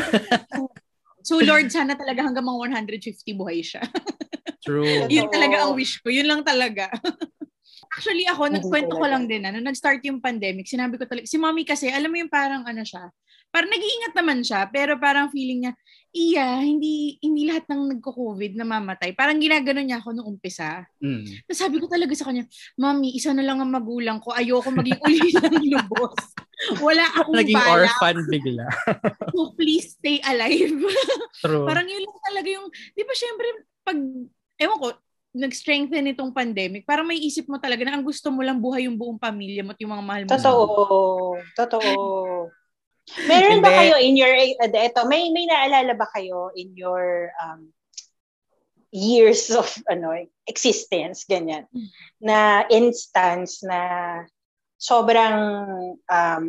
[1.29, 3.85] so Lord, sana talaga hanggang mga 150 buhay siya.
[4.65, 5.09] True.
[5.09, 6.09] Yun talaga ang wish ko.
[6.09, 6.89] Yun lang talaga.
[7.91, 11.67] Actually, ako, nagkwento ko lang din, ano, nag-start yung pandemic, sinabi ko talaga, si mommy
[11.67, 13.11] kasi, alam mo yung parang ano siya,
[13.51, 15.73] parang nag-iingat naman siya, pero parang feeling niya,
[16.15, 19.15] iya, hindi hindi lahat ng nagko-COVID na mamatay.
[19.15, 20.87] Parang ginagano niya ako nung umpisa.
[21.03, 21.47] Mm.
[21.47, 22.47] Tapos sabi ko talaga sa kanya,
[22.79, 24.35] Mami, isa na lang ang magulang ko.
[24.35, 26.15] Ayoko maging uli ng lubos.
[26.83, 27.95] Wala akong Naging balak.
[27.95, 28.67] orphan bigla.
[29.35, 30.75] so please stay alive.
[31.43, 31.67] True.
[31.67, 33.47] Parang yun lang talaga yung, di ba syempre,
[33.87, 33.99] pag
[34.61, 34.89] ewan ko,
[35.31, 38.99] nag-strengthen itong pandemic, parang may isip mo talaga na ang gusto mo lang buhay yung
[38.99, 40.31] buong pamilya mo at yung mga mahal mo.
[40.35, 40.67] Totoo.
[41.55, 41.91] Totoo.
[43.27, 47.71] Meron ba kayo in your, uh, eto, may, may naalala ba kayo in your um,
[48.91, 50.15] years of ano
[50.51, 51.67] existence, ganyan,
[52.19, 53.81] na instance na
[54.79, 55.39] sobrang,
[56.11, 56.43] um,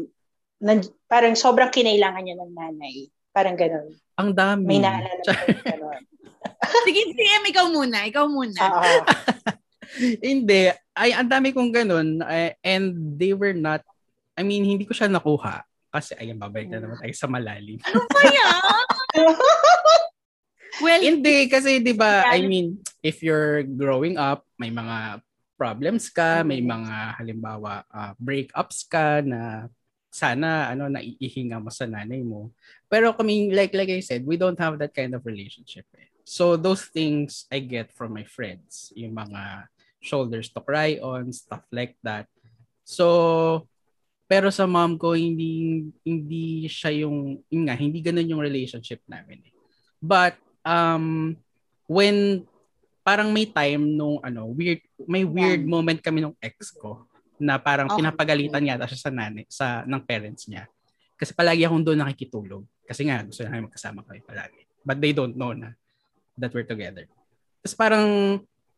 [0.62, 0.72] na,
[1.06, 2.96] parang sobrang kinailangan niya ng nanay.
[3.30, 3.94] Parang ganun.
[4.18, 4.66] Ang dami.
[4.66, 5.86] May naalala ba kayo
[6.86, 8.06] Sige, CM, ikaw muna.
[8.10, 8.62] Ikaw muna.
[8.62, 9.02] Uh-oh.
[10.26, 10.72] hindi.
[10.98, 12.22] Ay, ang dami kong ganun.
[12.22, 13.82] Uh, and they were not,
[14.38, 15.66] I mean, hindi ko siya nakuha.
[15.92, 17.78] Kasi, ayan, babalik na naman tayo sa malalim.
[17.84, 18.86] Ano ba yan?
[20.86, 21.52] well, hindi.
[21.52, 25.20] Kasi, di ba, I mean, if you're growing up, may mga
[25.60, 26.74] problems ka, may mm-hmm.
[26.74, 29.68] mga, halimbawa, uh, breakups ka na
[30.12, 32.52] sana ano naiihinga mo sa nanay mo.
[32.92, 35.88] Pero kami like like I said, we don't have that kind of relationship.
[35.96, 36.11] Eh.
[36.24, 39.68] So those things I get from my friends, yung mga
[40.02, 42.26] shoulders to cry on, stuff like that.
[42.82, 43.68] So,
[44.26, 49.44] pero sa mom ko, hindi, hindi siya yung, yun nga, hindi ganun yung relationship namin.
[49.46, 49.54] Eh.
[50.02, 51.38] But, um,
[51.86, 52.48] when,
[53.06, 57.06] parang may time nung, ano, weird, may weird moment kami nung ex ko,
[57.42, 57.98] na parang okay.
[58.02, 60.70] pinapagalitan yata siya sa nani, sa, ng parents niya.
[61.18, 62.66] Kasi palagi akong doon nakikitulog.
[62.86, 64.62] Kasi nga, gusto namin magkasama kami palagi.
[64.82, 65.78] But they don't know na
[66.38, 67.08] that we're together.
[67.62, 68.06] Tapos parang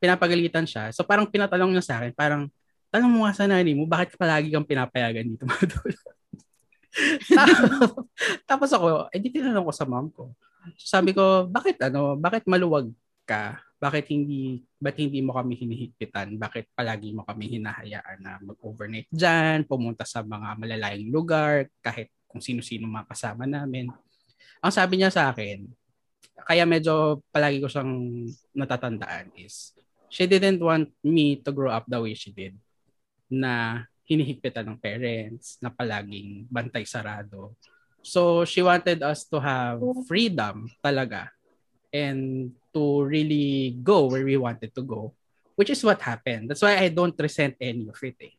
[0.03, 0.91] pinapagalitan siya.
[0.91, 2.51] So parang pinatalong niya sa akin, parang,
[2.91, 6.13] tanong mo nga sa nanay mo, bakit palagi kang pinapayagan dito matulog?
[8.49, 10.35] Tapos ako, eh tinanong ko sa mom ko.
[10.77, 12.91] So sabi ko, bakit ano, bakit maluwag
[13.25, 13.57] ka?
[13.81, 16.39] Bakit hindi, bakit hindi mo kami hinihigpitan?
[16.39, 22.39] Bakit palagi mo kami hinahayaan na mag-overnight dyan, pumunta sa mga malalayang lugar, kahit kung
[22.39, 23.91] sino-sino mga kasama namin.
[24.63, 25.67] Ang sabi niya sa akin,
[26.41, 28.25] kaya medyo palagi ko siyang
[28.57, 29.77] natatandaan is,
[30.09, 32.57] she didn't want me to grow up the way she did
[33.29, 37.55] na hinihigpitan ng parents, na palaging bantay sarado.
[38.03, 41.31] So she wanted us to have freedom talaga
[41.93, 45.15] and to really go where we wanted to go,
[45.55, 46.51] which is what happened.
[46.51, 48.35] That's why I don't resent any of it eh.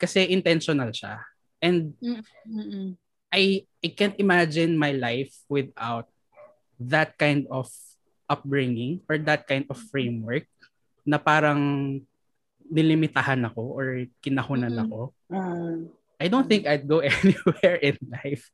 [0.00, 1.20] Kasi intentional siya.
[1.60, 2.96] And Mm-mm.
[3.28, 6.08] I I can't imagine my life without
[6.80, 7.70] that kind of
[8.28, 10.48] upbringing or that kind of framework
[11.04, 12.00] na parang
[12.64, 13.86] nilimitahan ako or
[14.24, 14.86] kinahunan mm-hmm.
[14.88, 15.76] ako, uh,
[16.20, 18.48] I don't think I'd go anywhere in life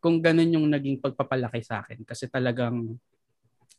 [0.00, 2.02] kung ganun yung naging pagpapalaki sa akin.
[2.08, 2.96] Kasi talagang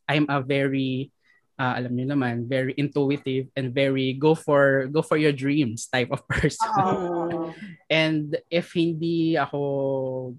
[0.08, 1.10] I'm a very,
[1.56, 6.12] uh, alam niyo naman, very intuitive and very go for go for your dreams type
[6.12, 6.70] of person.
[6.78, 7.56] Oh.
[7.88, 9.60] and if hindi ako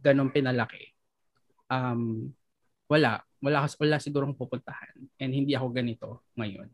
[0.04, 0.92] ganun pinalaki,
[1.72, 2.30] um,
[2.88, 3.24] wala.
[3.44, 4.96] Wala, wala sigurong pupuntahan.
[5.20, 6.08] And hindi ako ganito
[6.40, 6.72] ngayon.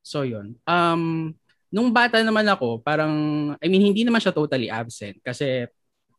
[0.00, 0.56] So yun.
[0.64, 1.36] Um,
[1.68, 3.12] nung bata naman ako, parang,
[3.60, 5.68] I mean, hindi naman siya totally absent kasi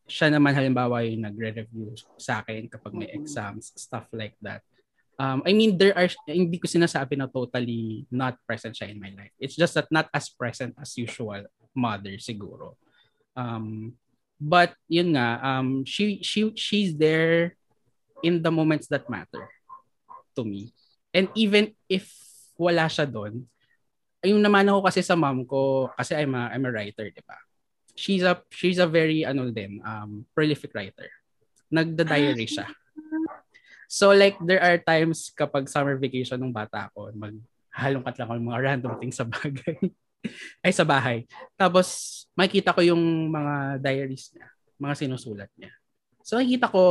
[0.06, 4.62] siya naman halimbawa yung nagre-review sa akin kapag may exams, stuff like that.
[5.17, 9.15] Um, I mean, there are, hindi ko sinasabi na totally not present siya in my
[9.15, 9.34] life.
[9.39, 12.78] It's just that not as present as usual mother siguro.
[13.34, 13.95] Um,
[14.38, 17.56] but yun nga, um, she, she, she's there
[18.25, 19.45] in the moments that matter
[20.33, 20.73] to me.
[21.13, 22.09] And even if
[22.57, 23.45] wala siya doon,
[24.25, 27.38] yung naman ako kasi sa mom ko, kasi I'm a, I'm a writer, di ba?
[27.93, 31.07] She's a, she's a very, ano din, um, prolific writer.
[31.69, 32.67] Nagda-diary siya.
[33.85, 38.63] So like, there are times kapag summer vacation ng bata ako, maghalongkat lang ako mga
[38.65, 39.77] random things sa bagay.
[40.65, 41.25] ay sa bahay.
[41.53, 41.88] Tapos,
[42.33, 44.47] makikita ko yung mga diaries niya,
[44.81, 45.71] mga sinusulat niya.
[46.25, 46.81] So, nakikita ko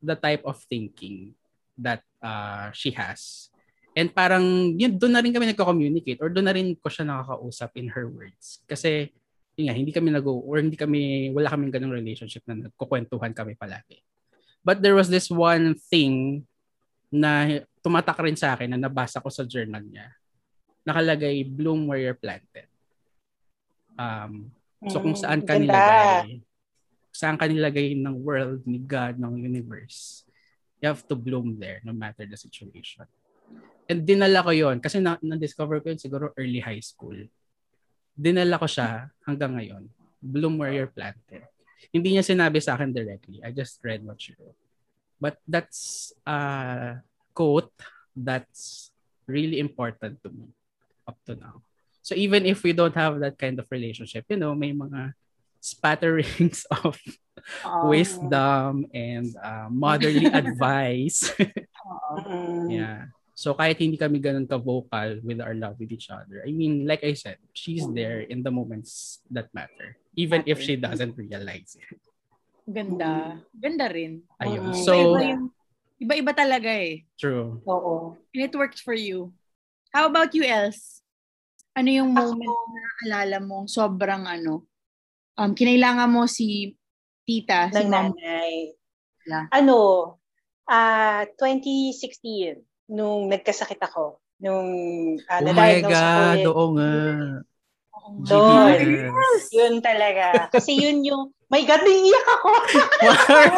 [0.00, 1.36] the type of thinking
[1.76, 3.50] that uh, she has
[3.90, 7.74] And parang yun, doon na rin kami nagko-communicate or doon na rin ko siya nakakausap
[7.74, 8.62] in her words.
[8.70, 9.10] Kasi
[9.58, 13.58] yun nga, hindi kami nag or hindi kami, wala kaming ganong relationship na nagkukwentuhan kami
[13.58, 13.98] palagi.
[14.62, 16.46] But there was this one thing
[17.10, 20.14] na tumatak rin sa akin na nabasa ko sa journal niya.
[20.86, 22.70] Nakalagay, bloom where you're planted.
[23.98, 24.54] Um,
[24.86, 26.38] so kung mm, saan ka nilagay,
[27.10, 30.24] saan ka nilagay ng world, ni God, ng universe,
[30.80, 33.04] you have to bloom there no matter the situation.
[33.90, 37.18] And dinala ko yon kasi na, na-discover ko yun siguro early high school.
[38.14, 39.90] Dinala ko siya hanggang ngayon.
[40.22, 41.42] Bloom where you're planted.
[41.90, 43.42] Hindi niya sinabi sa akin directly.
[43.42, 44.56] I just read what she wrote.
[45.18, 47.02] But that's a
[47.34, 47.74] quote
[48.14, 48.94] that's
[49.26, 50.48] really important to me
[51.06, 51.62] up to now.
[52.00, 55.12] So even if we don't have that kind of relationship, you know, may mga
[55.60, 56.96] spatterings of
[57.64, 57.88] oh.
[57.88, 61.32] wisdom and uh, motherly advice.
[62.68, 63.12] yeah.
[63.40, 67.00] So kahit hindi kami ganun ka-vocal with our love with each other, I mean, like
[67.00, 69.96] I said, she's there in the moments that matter.
[70.12, 71.96] Even if she doesn't realize it.
[72.68, 73.40] Ganda.
[73.56, 74.28] Ganda rin.
[74.36, 74.76] Ayun.
[74.84, 75.16] So,
[75.96, 77.08] iba-iba, talaga eh.
[77.16, 77.64] True.
[77.64, 78.20] Oo.
[78.36, 79.32] And it works for you.
[79.88, 81.00] How about you, Els?
[81.72, 84.68] Ano yung moment Ako, na alala mo sobrang ano,
[85.40, 86.76] um, kinailangan mo si
[87.24, 88.12] tita, si mom.
[88.12, 88.76] nanay.
[89.24, 89.48] Yeah.
[89.48, 89.76] Ano,
[90.68, 92.60] uh, 2016
[92.92, 94.20] nung nagkasakit ako.
[94.40, 94.68] Nung
[95.16, 96.92] uh, oh my God, oo nga.
[98.10, 98.80] Doon.
[98.80, 99.44] Yes.
[99.54, 100.50] Yun talaga.
[100.50, 102.50] Kasi yun yung, my God, naiiyak ako.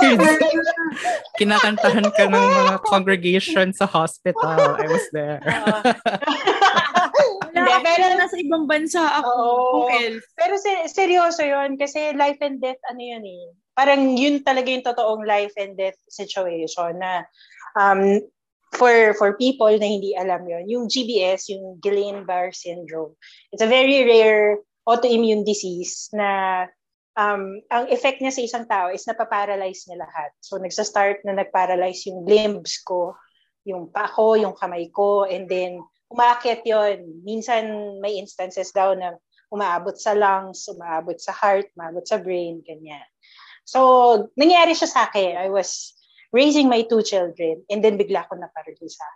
[1.41, 4.77] Kinakantahan ka ng mga congregation sa hospital.
[4.77, 5.41] I was there.
[7.63, 9.31] Hindi, pero nasa ibang bansa ako.
[9.31, 9.87] Oh,
[10.35, 13.45] pero ser- seryoso yun kasi life and death, ano yun eh.
[13.73, 17.25] Parang yun talaga yung totoong life and death situation na
[17.79, 18.21] um,
[18.73, 23.17] for for people na hindi alam yon yung GBS, yung Guillain-Barré syndrome.
[23.53, 26.65] It's a very rare autoimmune disease na
[27.15, 30.31] um, ang effect niya sa isang tao is napaparalyze niya lahat.
[30.41, 33.15] So nagsa-start na nagparalyze yung limbs ko,
[33.69, 35.79] yung pa ko, yung kamay ko, and then
[36.13, 39.17] umaakit yon Minsan may instances daw na
[39.49, 43.05] umaabot sa lungs, umaabot sa heart, umaabot sa brain, ganyan.
[43.65, 45.41] So, nangyari siya sa akin.
[45.41, 45.97] I was
[46.33, 49.09] raising my two children and then bigla ko naparalisa.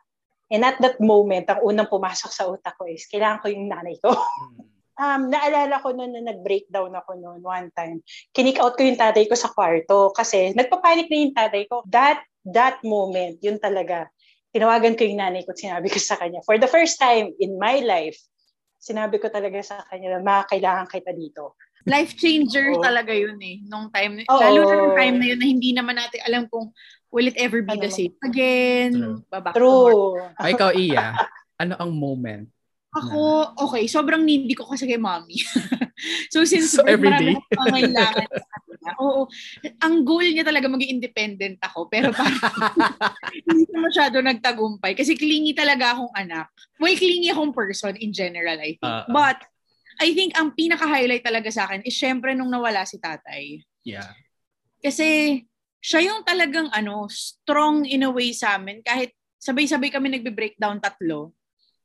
[0.48, 4.00] And at that moment, ang unang pumasok sa utak ko is, kailangan ko yung nanay
[4.00, 4.12] ko.
[4.36, 8.00] Hmm um, naalala ko noon na nag-breakdown ako noon one time.
[8.32, 11.84] Kinik out ko yung tatay ko sa kwarto kasi nagpapanik na yung tatay ko.
[11.88, 14.08] That, that moment, yun talaga.
[14.56, 17.60] Tinawagan ko yung nanay ko at sinabi ko sa kanya, for the first time in
[17.60, 18.16] my life,
[18.80, 21.60] sinabi ko talaga sa kanya na makakailangan kita dito.
[21.84, 22.80] Life changer Oo.
[22.80, 23.60] talaga yun eh.
[23.68, 24.40] Nung time, Oo.
[24.40, 26.72] lalo na nung time na yun na hindi naman natin alam kung
[27.12, 28.96] will it ever be ano the same again?
[28.96, 29.20] True.
[29.52, 30.32] True.
[30.40, 31.20] Ay, ikaw, Iya,
[31.60, 32.48] ano ang moment
[32.96, 35.36] ako, okay, sobrang needy ko kasi kay mommy.
[36.32, 37.36] so since so, every day.
[37.52, 38.24] pangailangan
[39.00, 39.26] Oo.
[39.82, 41.90] Ang goal niya talaga maging independent ako.
[41.90, 42.38] Pero parang
[43.46, 44.94] hindi na masyado nagtagumpay.
[44.94, 46.46] Kasi clingy talaga akong anak.
[46.78, 48.86] Well, clingy akong person in general, I think.
[48.86, 49.12] Uh, uh.
[49.12, 49.42] But,
[49.96, 53.64] I think ang pinaka-highlight talaga sa akin is syempre nung nawala si tatay.
[53.80, 54.12] Yeah.
[54.84, 55.40] Kasi
[55.80, 58.84] siya yung talagang ano, strong in a way sa amin.
[58.84, 61.32] Kahit sabay-sabay kami nagbe-breakdown tatlo.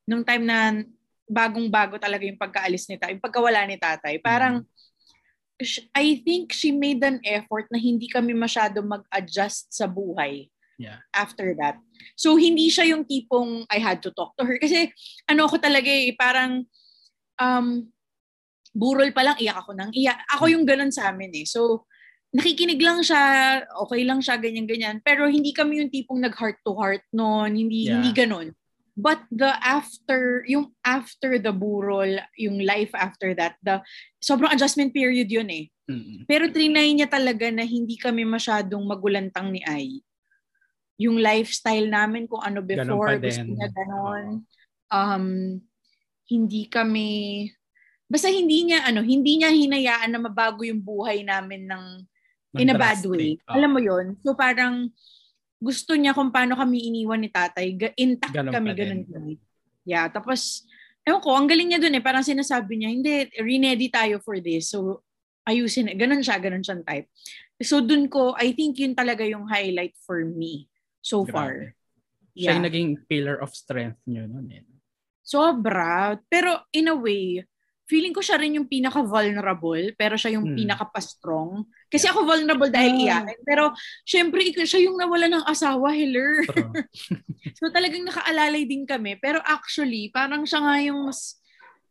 [0.03, 0.83] Nung time na
[1.31, 4.19] bagong-bago talaga yung pagkaalis ni tatay, yung pagkawala ni tatay.
[4.19, 4.80] Parang, mm-hmm.
[5.95, 10.49] I think she made an effort na hindi kami masyado mag-adjust sa buhay
[10.81, 11.01] yeah.
[11.13, 11.77] after that.
[12.17, 14.57] So, hindi siya yung tipong I had to talk to her.
[14.57, 14.89] Kasi,
[15.29, 16.65] ano ako talaga eh, parang,
[17.37, 17.85] um,
[18.71, 20.19] burol pa lang, iyak ako nang iyak.
[20.31, 21.45] Ako yung ganun sa amin eh.
[21.45, 21.85] So,
[22.31, 25.03] nakikinig lang siya, okay lang siya, ganyan-ganyan.
[25.03, 27.99] Pero hindi kami yung tipong nag-heart to heart noon, hindi, yeah.
[27.99, 28.55] hindi ganun.
[28.91, 33.79] But the after, yung after the burol, yung life after that, the
[34.19, 35.65] sobrang adjustment period yun eh.
[35.87, 36.27] Mm-hmm.
[36.27, 40.03] Pero trinay niya talaga na hindi kami masyadong magulantang ni Ai.
[40.99, 44.43] Yung lifestyle namin kung ano before, gusto niya ganon.
[44.91, 45.27] Um,
[46.27, 47.47] hindi kami,
[48.11, 51.85] basta hindi niya, ano, hindi niya hinayaan na mabago yung buhay namin ng,
[52.59, 53.39] in a bad way.
[53.47, 53.55] Oh.
[53.55, 54.91] Alam mo yon So parang,
[55.61, 57.77] gusto niya kung paano kami iniwan ni tatay.
[57.93, 59.33] Intact ganun kami, ganun kami.
[59.85, 60.65] Yeah, tapos,
[61.05, 62.01] ewan ko, ang galing niya dun eh.
[62.01, 64.73] Parang sinasabi niya, hindi, ready tayo for this.
[64.73, 65.05] So,
[65.45, 65.93] ayusin.
[65.93, 67.05] Ganun siya, ganun siyang type.
[67.61, 70.65] So, dun ko, I think yun talaga yung highlight for me
[70.97, 71.33] so Grabe.
[71.33, 71.53] far.
[72.33, 72.53] Siya yeah.
[72.57, 74.65] yung naging pillar of strength niyo nun eh.
[75.21, 76.17] Sobra.
[76.25, 77.45] Pero in a way,
[77.91, 80.55] feeling ko siya rin yung pinaka-vulnerable, pero siya yung hmm.
[80.55, 81.67] pinaka-pa-strong.
[81.91, 83.03] Kasi ako vulnerable dahil hmm.
[83.03, 83.39] iyakin.
[83.43, 83.75] Pero,
[84.07, 86.47] syempre, siya yung nawala ng asawa, Hiller.
[87.59, 89.19] so, talagang nakaalalay din kami.
[89.19, 91.35] Pero actually, parang siya nga yung mas,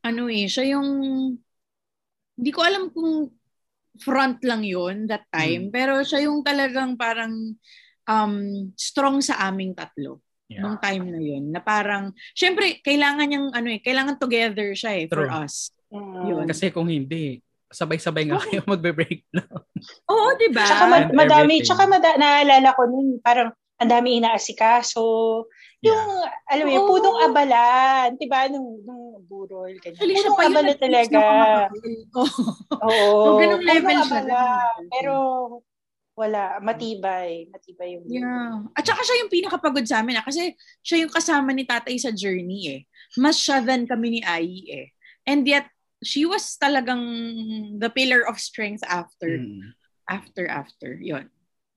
[0.00, 0.88] ano eh, siya yung,
[2.40, 3.28] hindi ko alam kung
[4.00, 5.68] front lang yon that time.
[5.68, 5.74] Hmm.
[5.76, 7.52] Pero siya yung talagang parang
[8.08, 8.34] um,
[8.72, 10.24] strong sa aming tatlo.
[10.48, 10.64] Yeah.
[10.64, 11.52] Nung time na yun.
[11.52, 15.28] Na parang, syempre, kailangan niyang, ano eh, kailangan together siya eh, True.
[15.28, 15.76] for us.
[15.90, 16.46] Yun.
[16.46, 19.62] Kasi kung hindi, sabay-sabay nga kayo magbe-breakdown.
[20.10, 20.66] Oo, di ba?
[20.66, 25.00] Tsaka ma- madami, tsaka mada- naalala ko nun, parang ang dami inaasikaso.
[25.80, 26.52] Yung, yeah.
[26.52, 28.12] alam mo yun, punong abalan.
[28.20, 28.44] Di ba?
[28.52, 29.72] Nung, nung burol.
[29.80, 29.96] Ganyan.
[29.96, 31.20] Actually, punong pa abala talaga.
[32.84, 33.00] Oo.
[33.24, 34.20] so, ganun level siya.
[34.92, 35.14] Pero,
[36.12, 37.48] wala, matibay.
[37.48, 38.68] Matibay yung Yeah.
[38.76, 40.20] At saka siya yung pinakapagod sa amin.
[40.20, 40.52] Ah, kasi
[40.84, 42.80] siya yung kasama ni tatay sa journey eh.
[43.16, 44.92] Mas siya than kami ni Ai eh.
[45.24, 45.64] And yet,
[46.00, 47.04] she was talagang
[47.76, 49.76] the pillar of strength after mm.
[50.08, 50.96] after after.
[50.96, 51.28] Yon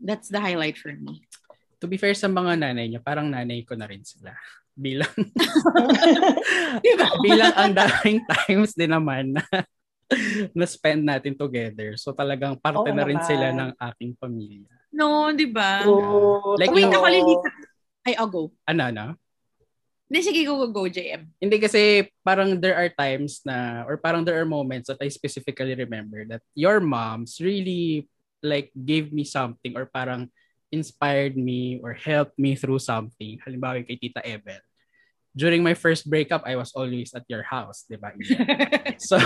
[0.04, 1.24] that's the highlight for me.
[1.80, 4.36] To be fair sa mga nanay niya parang nanay ko na rin sila.
[4.74, 5.12] Bilang
[7.26, 9.44] bilang ang daming times din naman na,
[10.56, 12.00] na spend natin together.
[12.00, 14.72] So talagang parte oh, na rin sila ng aking pamilya.
[14.96, 17.56] No di ba oh, like wait ako lilipat
[18.04, 18.52] ay I'll go.
[18.68, 19.06] Ano ano
[20.14, 21.26] hindi, sige, go, go, go, JM.
[21.42, 25.74] Hindi kasi parang there are times na, or parang there are moments that I specifically
[25.74, 28.06] remember that your moms really
[28.46, 30.30] like gave me something or parang
[30.70, 33.42] inspired me or helped me through something.
[33.42, 34.62] Halimbawa kay Tita Evel.
[35.34, 38.14] During my first breakup, I was always at your house, di ba?
[39.02, 39.18] so,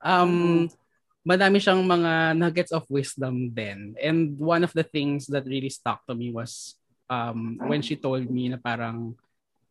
[0.00, 0.72] um,
[1.20, 3.92] madami siyang mga nuggets of wisdom then.
[4.00, 6.80] And one of the things that really stuck to me was
[7.12, 9.20] um, when she told me na parang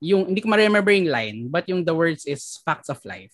[0.04, 3.34] yung hindi ko ma-remember yung line, but yung the words is facts of life.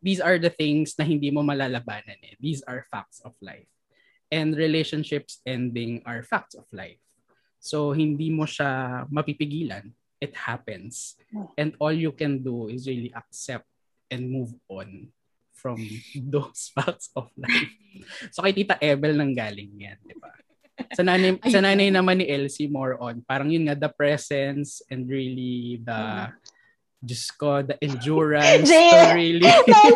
[0.00, 2.36] These are the things na hindi mo malalabanan eh.
[2.38, 3.66] These are facts of life.
[4.30, 7.00] And relationships ending are facts of life.
[7.58, 9.90] So hindi mo siya mapipigilan.
[10.22, 11.18] It happens.
[11.58, 13.66] And all you can do is really accept
[14.08, 15.10] and move on
[15.52, 15.82] from
[16.32, 17.72] those facts of life.
[18.30, 20.30] So kay Tita Ebel nang galing yan, di ba?
[20.92, 25.06] Sa nanay, sa nanay naman ni Elsie, more on, parang yun nga, the presence and
[25.06, 26.30] really the,
[26.96, 29.44] Diyos ko, the endurance Jay, to really...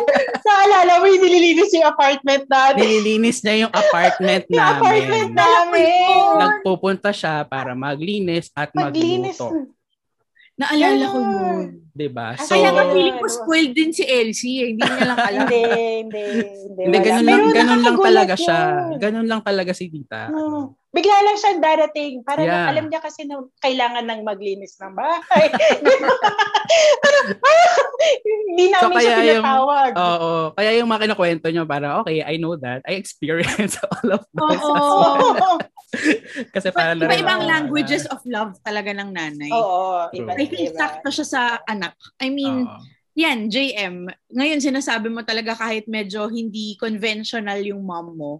[0.51, 2.77] Naalala mo yung nililinis yung apartment natin.
[2.77, 4.79] Nililinis niya yung apartment Yung namin.
[4.83, 6.29] apartment namin.
[6.37, 9.39] Nagpupunta siya para maglinis at Maglinis.
[9.39, 9.71] magluto.
[10.59, 11.33] Naalala ko Ganun.
[11.33, 11.65] yun.
[11.91, 12.27] Diba?
[12.37, 14.57] So, Kaya nga feeling ko spoiled din si Elsie.
[14.61, 14.67] eh.
[14.71, 15.41] Hindi niya lang alam.
[15.43, 15.61] hindi,
[16.05, 16.81] hindi, hindi.
[16.85, 18.59] hindi, ganun lang, ganun lang talaga siya.
[18.61, 18.99] yun.
[19.01, 20.29] Ganun lang talaga si tita.
[20.29, 20.71] Hmm.
[20.91, 22.19] Bigla lang siya darating.
[22.21, 22.67] Parang Yeah.
[22.67, 25.47] alam niya kasi na kailangan ng maglinis ng bahay.
[27.03, 27.75] Parang, ah,
[28.51, 29.91] Hindi namin So, siya kaya yung- pinatawag.
[29.95, 30.31] Oo.
[30.51, 32.83] Kaya yung mga kinukwento niyo, para okay, I know that.
[32.83, 34.59] I experience all of those.
[34.59, 34.75] Oo.
[34.75, 35.57] as well.
[36.55, 39.51] Kasi But para na iba-ibang languages of love talaga ng nanay.
[39.51, 40.23] Oo, True.
[40.23, 41.95] iba I think sakto siya sa anak.
[42.17, 42.79] I mean, Oo.
[43.13, 48.33] yan, JM, ngayon sinasabi mo talaga kahit medyo hindi conventional yung mom mo,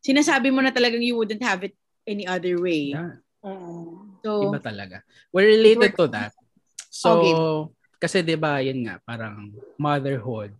[0.00, 1.72] sinasabi mo na talagang you wouldn't have it
[2.06, 2.94] any other way.
[2.94, 3.18] Yeah.
[4.22, 5.02] So, Iba talaga.
[5.34, 6.32] We're related to that.
[6.92, 7.34] So, Okay.
[7.98, 10.54] kasi 'di ba, yun nga, parang motherhood.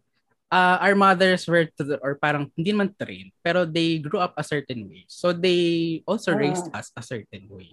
[0.52, 4.44] Uh, our mothers were to, or parang hindi man trained, pero they grew up a
[4.44, 5.08] certain way.
[5.08, 6.40] So they also Ah.
[6.44, 7.72] raised us a certain way.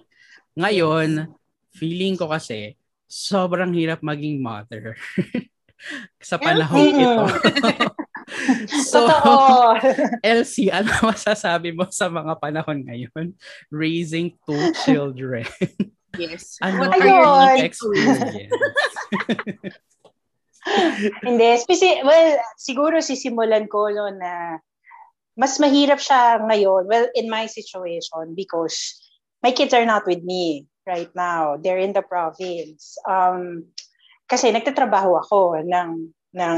[0.56, 1.28] Ngayon,
[1.76, 2.80] feeling ko kasi
[3.10, 4.96] sobrang hirap maging mother
[6.24, 7.24] sa panahon ito.
[8.92, 9.08] so.
[10.26, 13.34] Elsie, ano masasabi mo sa mga panahon ngayon?
[13.72, 15.46] Raising two children.
[16.22, 16.58] yes.
[16.62, 17.66] Ano What ang are your Ayun.
[17.66, 18.22] experience?
[21.24, 24.60] Hindi, speci- well, siguro sisimulan ko no na
[25.40, 29.00] mas mahirap siya ngayon, well, in my situation, because
[29.40, 31.56] my kids are not with me right now.
[31.56, 33.00] They're in the province.
[33.08, 33.72] Um,
[34.28, 36.58] kasi nagtatrabaho ako ng, ng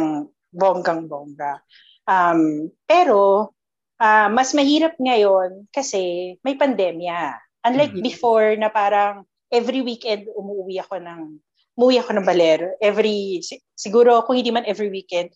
[0.52, 1.64] bonggang-bongga.
[2.06, 3.52] Um, pero,
[3.98, 7.40] ah, mas mahirap ngayon kasi may pandemya.
[7.66, 8.04] Unlike Mhm.
[8.04, 11.40] before na parang every weekend umuwi ako ng
[11.80, 12.76] umuwi ako ng baler.
[12.84, 15.32] Every, si- siguro kung hindi man every weekend,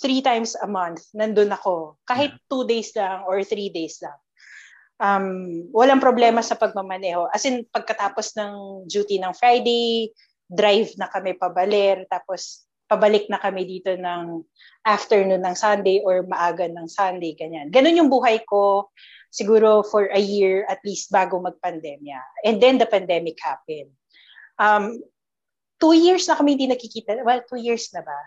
[0.00, 1.98] three times a month, nandun ako.
[2.08, 4.16] Kahit two days lang or three days lang.
[5.00, 7.28] Um, walang problema sa pagmamaneho.
[7.32, 10.12] As in, pagkatapos ng duty ng Friday,
[10.48, 14.42] drive na kami pabaler, tapos pabalik na kami dito ng
[14.82, 17.70] afternoon ng Sunday or maaga ng Sunday, ganyan.
[17.70, 18.90] Ganun yung buhay ko
[19.30, 22.18] siguro for a year at least bago magpandemya.
[22.42, 23.94] And then the pandemic happened.
[24.58, 24.98] Um,
[25.78, 27.22] two years na kami hindi nakikita.
[27.22, 28.18] Well, two years na ba?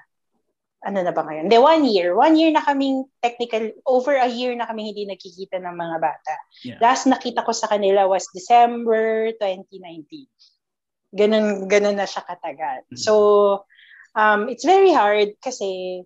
[0.87, 1.51] Ano na ba ngayon?
[1.51, 2.15] Hindi, one year.
[2.15, 6.35] One year na kaming technical, over a year na kami hindi nakikita ng mga bata.
[6.63, 6.79] Yeah.
[6.79, 10.27] Last nakita ko sa kanila was December 2019.
[11.13, 12.87] Ganun, ganun na siya katagal.
[12.89, 12.99] Mhm.
[12.99, 13.13] So,
[14.15, 16.03] um, it's very hard kasi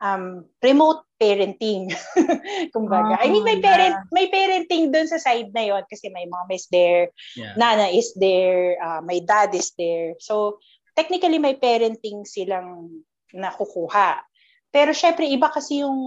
[0.00, 1.92] um, remote parenting.
[2.74, 3.20] Kumbaga.
[3.20, 6.48] I mean, may Oh, parent, may parenting dun sa side na yon kasi my mom
[6.50, 7.54] is there, Yeah.
[7.56, 10.16] Nana is there, uh, my dad is there.
[10.18, 10.58] So,
[10.96, 13.04] technically may parenting silang
[13.36, 14.24] nakukuha.
[14.72, 15.98] Pero syempre, iba kasi yung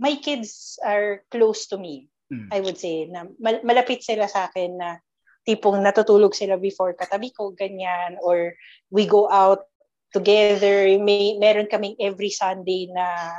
[0.00, 2.46] my kids are close to me, Mm.
[2.54, 3.10] I would say.
[3.10, 5.02] Na mal- malapit sila sa akin na
[5.42, 8.14] tipong natutulog sila before katabi ko, ganyan.
[8.22, 8.54] Or
[8.90, 9.66] we go out
[10.12, 10.86] together.
[11.00, 13.30] May, meron kaming every Sunday na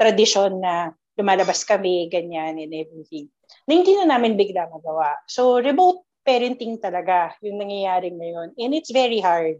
[0.00, 3.26] tradition na lumalabas kami, ganyan, and everything.
[3.66, 5.18] Na hindi na namin bigla magawa.
[5.26, 8.54] So, remote parenting talaga yung nangyayari ngayon.
[8.60, 9.58] And it's very hard.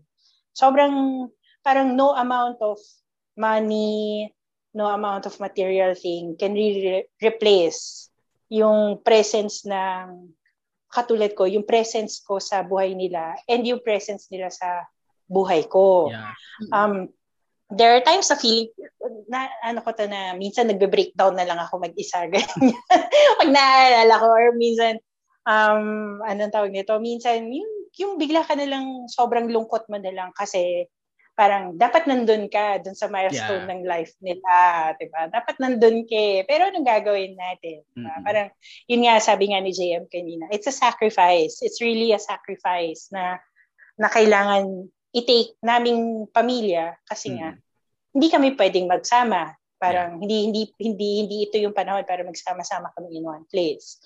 [0.52, 1.26] Sobrang,
[1.64, 2.76] parang no amount of
[3.34, 4.28] money,
[4.76, 8.12] no amount of material thing can really re- replace
[8.52, 10.32] yung presence ng
[10.88, 14.84] katulad ko, yung presence ko sa buhay nila and yung presence nila sa
[15.28, 16.08] buhay ko.
[16.10, 16.32] Yeah.
[16.72, 17.12] Um,
[17.70, 18.72] there are times na feeling,
[19.28, 22.74] na, ano ko to na, minsan nagbe-breakdown na lang ako mag-isa, ganyan.
[23.38, 24.96] Pag naalala ko, or minsan,
[25.44, 30.10] um, anong tawag nito, minsan, yung, yung bigla ka na lang, sobrang lungkot mo na
[30.10, 30.88] lang kasi
[31.38, 33.70] parang dapat nandun ka dun sa milestone Yeah.
[33.70, 34.54] ng life nila,
[34.98, 35.30] 'di ba?
[35.30, 36.18] Dapat nandun ka.
[36.18, 36.42] eh.
[36.42, 37.86] Pero anong gagawin natin?
[37.94, 38.10] diba?
[38.10, 38.22] Mhm.
[38.26, 38.48] Parang
[38.90, 41.62] yun nga sabi nga ni JM kanina, it's a sacrifice.
[41.62, 43.38] It's really a sacrifice na
[43.94, 47.60] na kailangan i-take naming pamilya kasi nga Mm.
[48.12, 49.52] hindi kami pwedeng magsama.
[49.78, 54.02] Parang hindi hindi hindi hindi ito yung panahon para magsama-sama kami in one place.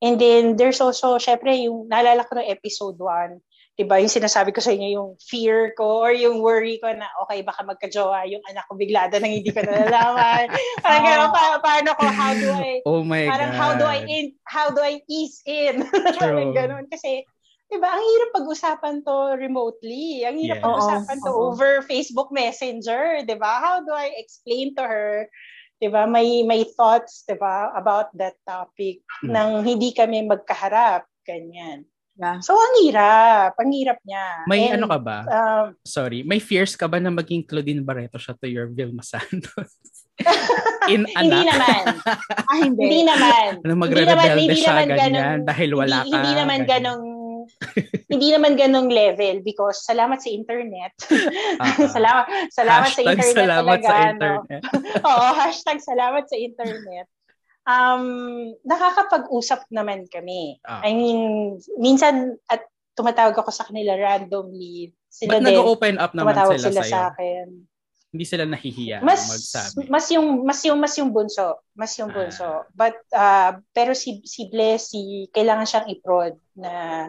[0.00, 3.36] And then there's also syempre yung naalala ko ng episode 1,
[3.76, 4.00] 'di ba?
[4.00, 7.60] Yung sinasabi ko sa inyo yung fear ko or yung worry ko na okay baka
[7.62, 10.48] magka-jowa yung anak ko biglada nang hindi ko nalalaman.
[10.84, 13.60] parang gano'n, pa- paano ko how do I Oh my parang God.
[13.60, 15.84] how do I in how do I ease in?
[16.16, 16.16] True.
[16.16, 17.28] parang gano'n kasi
[17.70, 17.88] 'di ba?
[17.88, 20.22] Ang hirap pag-usapan to remotely.
[20.22, 20.66] Ang hirap Yeah.
[20.66, 23.52] pag-usapan to Oo, over Facebook Messenger, 'di ba?
[23.56, 25.30] How do I explain to her
[25.78, 26.04] 'di ba?
[26.04, 29.30] May may thoughts, 'di ba, about that topic Mm.
[29.30, 31.86] nang hindi kami magkaharap, ganyan.
[32.14, 32.36] Yeah.
[32.42, 34.44] So ang hirap, ang hirap niya.
[34.44, 35.18] May And, ano ka ba?
[35.24, 39.72] um, Sorry, may fears ka ba na maging Claudine Barreto siya to your Vilma Santos?
[40.92, 41.48] In hindi anak?
[41.48, 41.82] naman.
[42.44, 42.82] Ah, hindi.
[42.82, 43.48] Hindi naman.
[43.56, 46.16] Ano Hindi magre-rebelde naman- hindi siya naman ganyan ganun- dahil wala hindi, ka.
[46.18, 46.68] Hindi naman ganyan.
[46.68, 47.04] ganong
[48.12, 50.92] hindi naman ganong level because salamat sa internet.
[51.58, 51.88] Ah, ah.
[51.96, 53.88] salamat salamat sa internet salamat talaga.
[53.88, 54.10] sa no?
[54.10, 54.62] internet.
[55.08, 57.06] Oo, hashtag salamat sa internet.
[57.68, 58.04] Um,
[58.64, 60.58] nakakapag-usap naman kami.
[60.66, 60.82] Ah.
[60.82, 61.20] I mean,
[61.78, 62.66] minsan at
[62.98, 64.92] tumatawag ako sa kanila randomly.
[65.10, 66.92] Sila Ba't din, nag-open up naman sila, sila sa'yo?
[66.92, 67.46] sa akin.
[68.10, 69.86] Hindi sila nahihiya mas magsabi.
[69.86, 74.50] mas yung mas yung mas yung bunso mas yung bunso but uh, pero si si
[74.50, 77.06] Bless si kailangan siyang i-prod na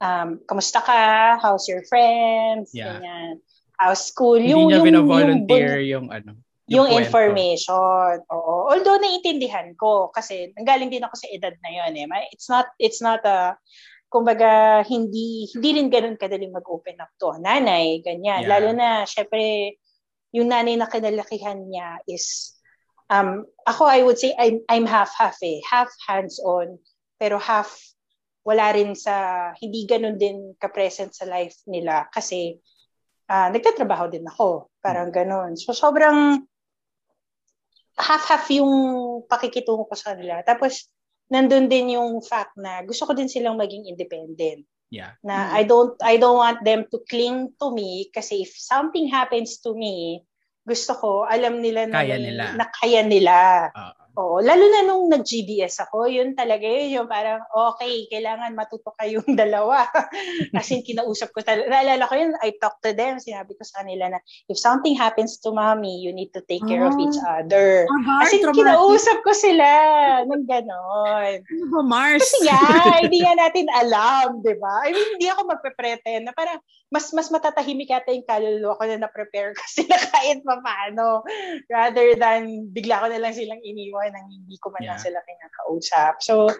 [0.00, 2.98] um kamusta ka how's your friends Yeah.
[2.98, 3.44] ganyan
[3.76, 6.30] how's school Hindi yung niya yung bino-volunteer yung, yung, ano.
[6.68, 7.00] yung, kwento.
[7.04, 12.48] information oo although naiintindihan ko kasi nanggaling din ako sa edad na yon eh it's
[12.48, 13.56] not it's not a
[14.10, 18.50] kumbaga hindi hindi rin ganoon kadaling mag-open up to nanay ganyan Yeah.
[18.56, 19.76] lalo na syempre
[20.34, 22.56] yung nanay na kinalakihan niya is
[23.10, 26.78] um ako I would say I'm I'm half half eh half hands on
[27.22, 27.70] pero half
[28.40, 29.14] wala rin sa
[29.56, 32.56] hindi ganoon din ka-present sa life nila kasi
[33.28, 36.40] ah nagtatrabaho din ako parang ganoon so sobrang
[38.00, 38.72] half half yung
[39.28, 40.88] pakikitungo ko sa kanila tapos
[41.28, 45.14] nandun din yung fact na gusto ko din silang maging independent Yeah.
[45.22, 45.54] na Mm.
[45.54, 49.70] I don't I don't want them to cling to me kasi if something happens to
[49.70, 50.26] me
[50.66, 52.58] gusto ko alam nila na Kaya nila.
[52.58, 53.94] na kaya nila Ah.
[54.20, 57.40] Oo, lalo na nung nag-GBS ako, yun talaga yun, yung parang,
[57.72, 59.88] okay, kailangan matuto kayong dalawa.
[60.52, 64.12] Kasi kinausap ko talaga, naalala ko yun, I talked to them, sinabi ko sa kanila
[64.12, 64.20] na,
[64.52, 67.88] if something happens to mommy, you need to take care of each other.
[67.88, 68.60] Ah, Gar, Kasi traumatic.
[68.60, 69.68] kinausap ko sila
[70.28, 71.32] ng ganon.
[71.40, 72.20] Ano ba, Mars?
[72.20, 72.60] Kasi nga,
[73.08, 74.84] hindi nga natin alam, di ba?
[74.84, 76.60] I mean, hindi ako magpe-pretend na parang
[76.90, 81.22] mas mas matatahimik yata yung kaluluwa ko na na-prepare ko sila kahit pa paano.
[81.70, 85.04] Rather than bigla ko na lang silang iniwan nang hindi ko man lang Yeah.
[85.06, 86.14] sila kinakausap.
[86.20, 86.50] So,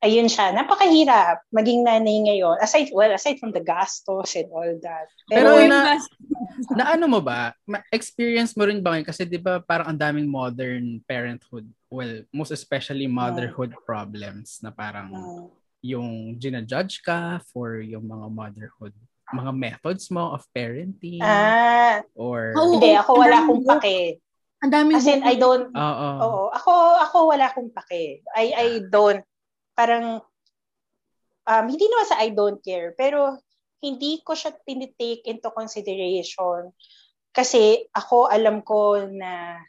[0.00, 0.52] ayun siya.
[0.52, 2.60] Napakahirap maging nanay ngayon.
[2.60, 5.08] Aside, well, aside from the gastos and all that.
[5.26, 5.96] Pero Pero, na-
[6.78, 7.56] na ano mo ba?
[7.64, 9.08] Ma- Experience mo rin ba ngayon?
[9.08, 11.64] Kasi di ba parang ang daming modern parenthood.
[11.88, 15.46] Well, most especially motherhood problems na parang Mm.
[15.80, 18.92] yung ginajudge ka for yung mga motherhood
[19.24, 22.76] mga methods mo of parenting ah, or Oo.
[22.76, 24.20] hindi, ako wala akong pake.
[24.64, 26.08] Ang daming As in, I don't, Oo.
[26.24, 26.72] Oo, ako
[27.04, 28.24] ako wala akong pake.
[28.32, 29.20] I I don't
[29.76, 30.24] parang
[31.44, 33.36] um hindi naman sa I don't care, pero
[33.84, 36.72] hindi ko siya tinitake into consideration
[37.36, 39.60] kasi ako alam ko na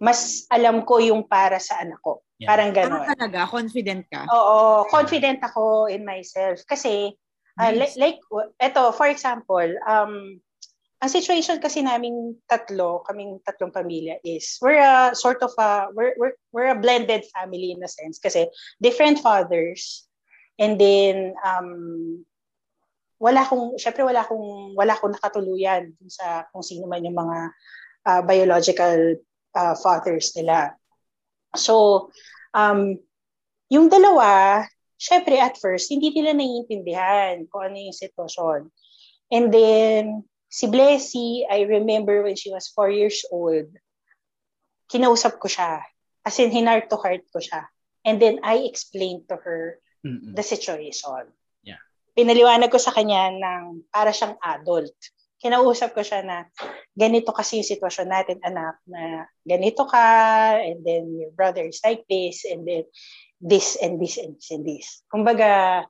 [0.00, 2.24] mas alam ko yung para sa anak ko.
[2.40, 2.48] Yeah.
[2.48, 3.04] Parang Ano gano'n.
[3.12, 3.44] talaga?
[3.44, 4.24] Confident ka?
[4.32, 7.12] Oo, confident ako in myself kasi
[7.60, 8.00] uh, Nice.
[8.00, 10.40] like, like eto for example, um
[11.00, 16.12] ang situation kasi naming tatlo, kaming tatlong pamilya is we're a sort of a we're
[16.20, 18.44] we're, we're a blended family in a sense kasi
[18.84, 20.04] different fathers
[20.60, 22.20] and then um
[23.16, 27.38] wala akong syempre wala akong wala akong nakatuluyan sa kung sino man yung mga
[28.04, 29.16] uh, biological
[29.56, 30.76] uh, fathers nila.
[31.56, 32.08] So
[32.52, 33.00] um
[33.72, 34.68] yung dalawa
[35.00, 38.68] syempre at first hindi nila naiintindihan kung ano yung sitwasyon.
[39.32, 43.70] And then si Blessy, I remember when she was four years old,
[44.90, 45.86] kinausap ko siya.
[46.26, 47.70] As in, heart to heart ko siya.
[48.04, 50.34] And then I explained to her Mm-mm.
[50.34, 51.30] the situation.
[51.62, 51.80] Yeah.
[52.18, 54.92] Pinaliwanag ko sa kanya ng para siyang adult.
[55.40, 56.44] Kinausap ko siya na
[56.92, 62.04] ganito kasi yung sitwasyon natin, anak, na ganito ka, and then your brother is like
[62.10, 62.84] this, and then
[63.40, 65.00] this and this and this and this.
[65.08, 65.86] Kumbaga,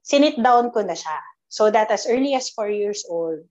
[0.00, 1.18] sinit down ko na siya.
[1.52, 3.44] So that as early as four years old,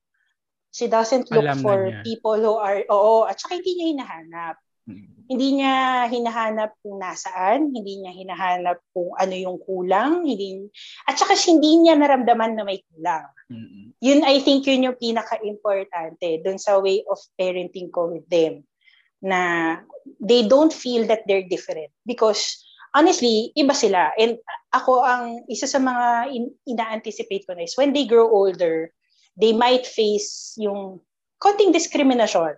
[0.73, 2.01] she doesn't look Alam for niya.
[2.01, 5.31] people who are, oo, at saka hindi niya hinahanap Mm.
[5.31, 10.67] hindi niya hinahanap kung nasaan, hindi niya hinahanap kung ano yung kulang, hindi
[11.07, 13.31] at saka hindi niya naramdaman na may kulang.
[13.47, 13.95] Mm-mm.
[14.03, 18.67] Yun I think yun yung pinaka-importante dun sa way of parenting ko with them
[19.23, 19.79] na
[20.19, 22.59] they don't feel that they're different because
[22.91, 24.11] honestly, iba sila.
[24.19, 24.35] And
[24.75, 28.91] ako ang isa sa mga in- ina-anticipate ko na is when they grow older,
[29.37, 31.01] they might face yung
[31.41, 32.55] konting discrimination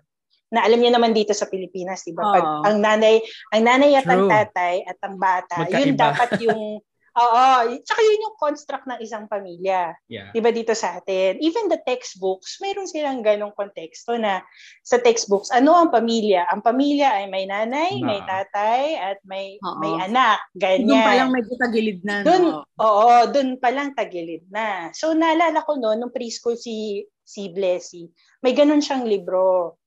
[0.53, 2.23] na alam niyo naman dito sa Pilipinas, 'di ba?
[2.29, 2.63] Pag Oo.
[2.69, 3.19] ang nanay,
[3.51, 4.31] ang nanay at ang True.
[4.31, 6.03] tatay at ang bata, yun Magkaiba.
[6.13, 6.61] dapat yung
[7.15, 7.43] Oo,
[7.79, 9.95] tsaka yun yung construct ng isang pamilya.
[10.11, 10.35] Yeah.
[10.35, 11.39] 'Di ba dito sa atin?
[11.39, 14.43] Even the textbooks, mayroon silang ganong konteksto na
[14.83, 16.43] sa textbooks, ano ang pamilya?
[16.51, 18.11] Ang pamilya ay may nanay, No.
[18.11, 19.79] may tatay, at may Oo.
[19.79, 20.43] may anak.
[20.59, 20.91] Ganyan.
[20.91, 22.15] Doon pa lang medyo tagilid na.
[22.27, 22.67] Dun, no?
[22.83, 24.91] oo, dun pa lang tagilid na.
[24.91, 28.11] So, naalala ko no, nung preschool si, si Blessy,
[28.43, 29.79] may ganun siyang libro.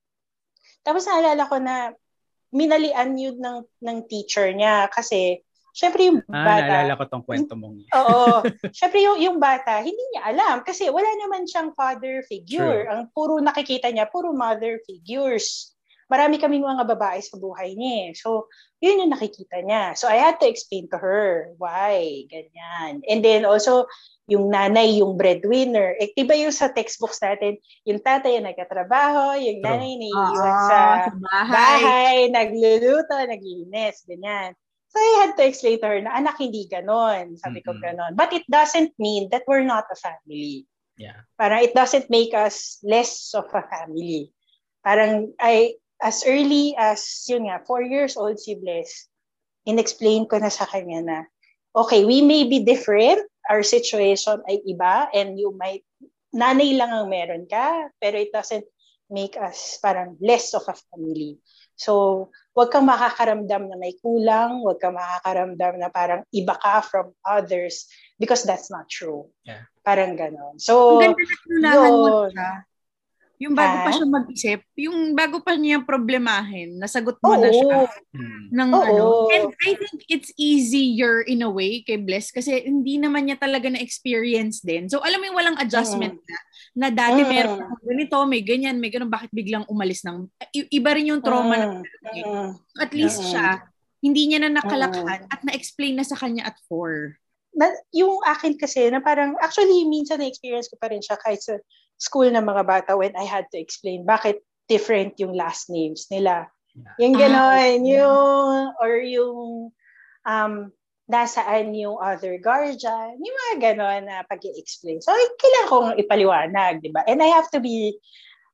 [0.81, 1.93] Tapos naalala ko na
[2.49, 5.45] minalian yun ng, ng teacher niya kasi
[5.79, 7.91] syempre yung Ah, bata, naalala ko tong kwento mong yan.
[7.95, 8.43] Oo.
[8.75, 12.83] Siyempre yung, yung bata, hindi niya alam kasi wala naman siyang father figure.
[12.83, 12.91] True.
[12.91, 15.71] Ang puro nakikita niya, puro mother figures.
[16.09, 18.09] Marami kaming mga babae sa buhay niya.
[18.09, 18.17] eh.
[18.17, 18.49] So,
[18.81, 19.93] yun yung nakikita niya.
[19.93, 23.05] So, I had to explain to her why, ganyan.
[23.05, 23.85] And then also,
[24.25, 25.93] yung nanay, yung breadwinner.
[25.97, 29.69] Eh, diba yung sa textbooks natin, yung tatay yung nagkatrabaho, yung True.
[29.69, 31.53] nanay na Oo, iiwan sa sa bahay.
[31.53, 34.57] bahay, nagluluto, naglilinis, ganyan.
[34.89, 37.37] So I had to explain to her na anak hindi ganon.
[37.37, 37.81] Sabi ko Mhm.
[37.85, 38.13] ganon.
[38.17, 40.65] But it doesn't mean that we're not a family.
[40.97, 41.23] Yeah.
[41.37, 44.33] Parang it doesn't make us less of a family.
[44.81, 49.07] Parang I, as early as, yun nga, four years old si Bless,
[49.63, 51.19] in-explain ko na sa kanya na,
[51.75, 55.85] okay, we may be different, our situation ay iba, and you might,
[56.33, 58.65] nanay lang ang meron ka, pero it doesn't
[59.09, 61.37] make us parang less of a family.
[61.75, 62.27] So,
[62.59, 67.87] wag kang makakaramdam na may kulang, wag kang makakaramdam na parang iba ka from others
[68.19, 69.31] because that's not true.
[69.47, 69.63] Yeah.
[69.87, 70.59] Parang ganon.
[70.59, 71.23] So, Ang ganda
[71.63, 72.67] na mo siya.
[73.39, 73.95] Yung bago pa Ha?
[73.95, 77.55] siya mag-isip, yung bago pa niya problemahin, nasagot mo na Oo.
[77.55, 78.51] siya Hmm.
[78.51, 78.83] ng Oo.
[78.83, 79.05] ano.
[79.31, 83.71] And I think it's easier in a way kay Bless kasi hindi naman niya talaga
[83.71, 84.91] na-experience din.
[84.91, 86.37] So alam mo yung walang adjustment na,
[86.75, 87.29] na dati Mm.
[87.29, 91.21] meron akong ganito, may ganyan, may ganun, bakit biglang umalis ng, i- iba rin yung
[91.21, 91.83] trauma na Mm,
[92.25, 92.49] mm.
[92.77, 93.27] at least Mm.
[93.29, 93.47] siya,
[93.99, 97.17] hindi niya na nakalakhan at na-explain na sa kanya at four.
[97.49, 101.57] na, yung akin kasi na parang actually minsan na-experience ko pa rin siya kahit sa
[101.97, 104.39] school ng mga bata when I had to explain bakit
[104.69, 106.47] different yung last names nila.
[107.01, 107.97] Yung Ah, gano'n, okay.
[107.99, 109.37] yung or yung
[110.23, 110.53] um
[111.09, 115.09] nasaan yung other guardian, yung mga gano'n na pag explain So,
[115.41, 117.01] kailangan kong ipaliwanag, di ba?
[117.09, 117.97] And I have to be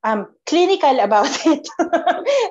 [0.05, 1.65] um clinical about it.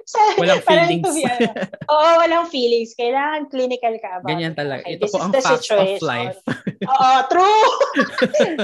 [0.04, 1.06] so, Walang feelings.
[1.14, 1.54] be, ano,
[1.94, 2.92] oo, walang feelings.
[2.98, 4.58] Kailangan clinical ka about Ganyan it.
[4.58, 4.82] talaga.
[4.84, 6.04] Okay, Ito po ang facts of situation.
[6.04, 6.38] life.
[6.92, 7.64] Oo, true.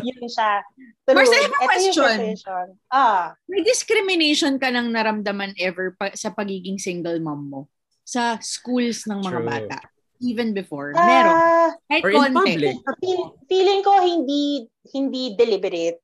[0.05, 0.61] Yun siya.
[1.09, 1.16] True.
[1.16, 1.95] Mars, I have a question.
[2.36, 2.66] situation.
[2.93, 7.61] Ah, May discrimination ka nang naramdaman ever pa, sa pagiging single mom mo?
[8.05, 9.49] Sa schools ng mga True.
[9.49, 9.78] bata?
[10.21, 10.93] Even before?
[10.93, 11.33] Meron.
[11.33, 12.77] ah, Kahit Or in public.
[13.01, 16.01] feel- feeling ko hindi hindi deliberate.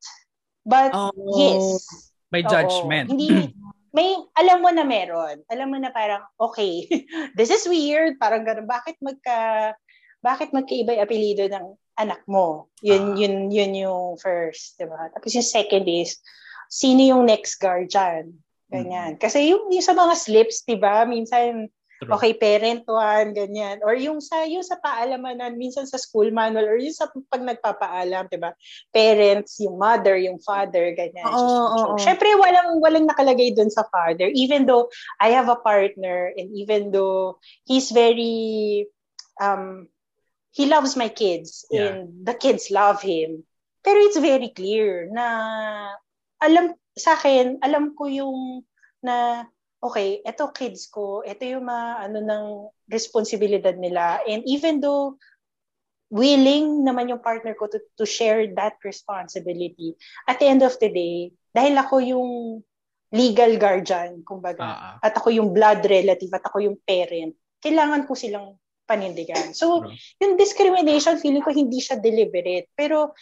[0.64, 1.12] But Oh.
[1.36, 1.84] yes.
[2.32, 2.50] May Oo.
[2.50, 3.12] judgment.
[3.12, 3.52] Hindi
[3.92, 5.40] may alam mo na meron.
[5.48, 6.84] Alam mo na parang okay.
[7.38, 8.66] this is weird, parang ganun.
[8.66, 9.72] Bakit magka
[10.20, 12.68] bakit magkaiba yung apelyido ng anak mo?
[12.82, 13.16] Yun Ah.
[13.16, 15.12] yun yun yung first, 'di ba?
[15.12, 16.18] Tapos yung second is
[16.68, 18.32] sino yung next guardian?
[18.66, 19.14] Ganyan.
[19.16, 21.06] Kasi yung, yung sa mga slips, 'di ba?
[21.06, 22.12] Minsan True.
[22.12, 23.80] okay, parent one, ganyan.
[23.80, 28.28] Or yung sa, yung sa paalamanan, minsan sa school manual, or yung sa pag nagpapaalam,
[28.28, 28.52] di ba?
[28.92, 31.24] Parents, yung mother, yung father, ganyan.
[31.24, 31.96] Oo, oo, oo.
[31.96, 34.28] Siyempre, walang, walang nakalagay dun sa father.
[34.36, 34.92] Even though
[35.24, 38.84] I have a partner, and even though he's very,
[39.40, 39.88] um,
[40.52, 41.96] he loves my kids, Yeah.
[41.96, 43.48] and the kids love him.
[43.80, 45.24] Pero it's very clear na,
[46.44, 48.68] alam, sa akin, alam ko yung,
[49.00, 49.48] na,
[49.82, 52.44] okay, eto kids ko, eto yung mga ano ng
[52.88, 54.20] responsibilidad nila.
[54.24, 55.20] And even though
[56.10, 59.98] willing naman yung partner ko to, to share that responsibility,
[60.30, 62.30] at the end of the day, dahil ako yung
[63.10, 64.94] legal guardian, kumbaga, ah.
[65.02, 69.50] at ako yung blood relative, at ako yung parent, kailangan ko silang panindigan.
[69.50, 69.82] So,
[70.22, 72.70] yung discrimination, feeling ko hindi siya deliberate.
[72.78, 73.18] Pero,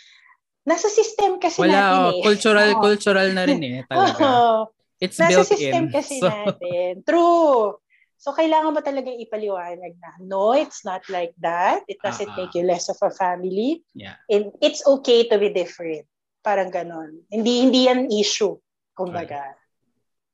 [0.69, 2.21] nasa system kasi natin Wala, eh.
[2.21, 2.81] oh, cultural, Oo.
[2.85, 4.21] cultural na rin eh, talaga.
[4.21, 4.57] Oo.
[5.05, 5.93] It's Nasa built system in.
[5.93, 7.05] kasi So, natin.
[7.05, 7.77] True.
[8.17, 11.85] So, kailangan mo talaga ipaliwanag na, no, it's not like that.
[11.85, 12.37] It doesn't ah.
[12.41, 13.85] make you less of a family.
[13.93, 14.17] yeah.
[14.33, 16.09] And it's okay to be different.
[16.41, 17.21] Parang ganon.
[17.29, 18.57] Hindi, hindi yan issue.
[18.97, 19.53] Kumbaga.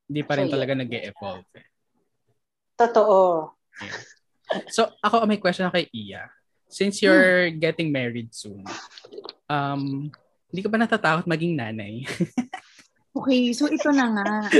[0.06, 0.80] Hindi pa rin So, talaga yeah.
[0.86, 1.48] nag-e-evolve.
[1.58, 1.66] eh.
[2.78, 3.18] Totoo.
[4.70, 6.30] So, ako may question na kay Iya.
[6.70, 8.62] Since you're getting married soon,
[9.50, 10.06] um,
[10.46, 12.06] hindi ka ba natatakot maging nanay?
[13.10, 14.28] Okay, so ito na nga.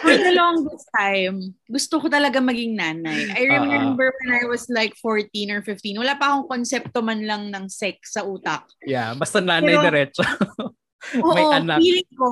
[0.00, 3.36] For the longest time, gusto ko talaga maging nanay.
[3.36, 3.60] I ah.
[3.60, 7.68] remember when I was like 14 or 15, wala pa akong konsepto man lang ng
[7.68, 8.64] sex sa utak.
[8.82, 10.24] yeah, basta nanay Pero- diretso.
[11.24, 11.78] Oo, May anak.
[11.80, 12.28] feeling ko,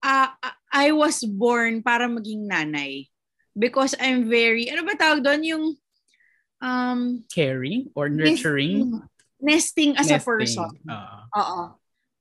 [0.00, 0.32] ah,
[0.72, 3.08] I was born para maging nanay.
[3.52, 5.42] Because I'm very, ano ba tawag doon?
[5.44, 5.64] Yung,
[6.64, 8.96] um, Caring or nurturing?
[8.96, 9.10] Nesting,
[9.40, 10.16] nesting as Nesting.
[10.16, 10.70] a person.
[10.88, 11.16] Oo.
[11.36, 11.62] Oo.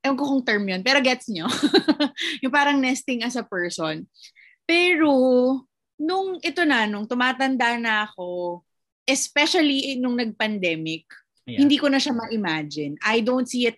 [0.01, 1.45] Ewan ko kung term yun, pero gets nyo.
[2.43, 4.05] yung parang nesting as a person.
[4.65, 5.11] Pero,
[6.01, 8.61] nung ito na, nung tumatanda na ako,
[9.05, 11.05] especially nung nag-pandemic,
[11.49, 11.65] Yeah.
[11.65, 13.01] hindi ko na siya ma-imagine.
[13.01, 13.77] I don't see it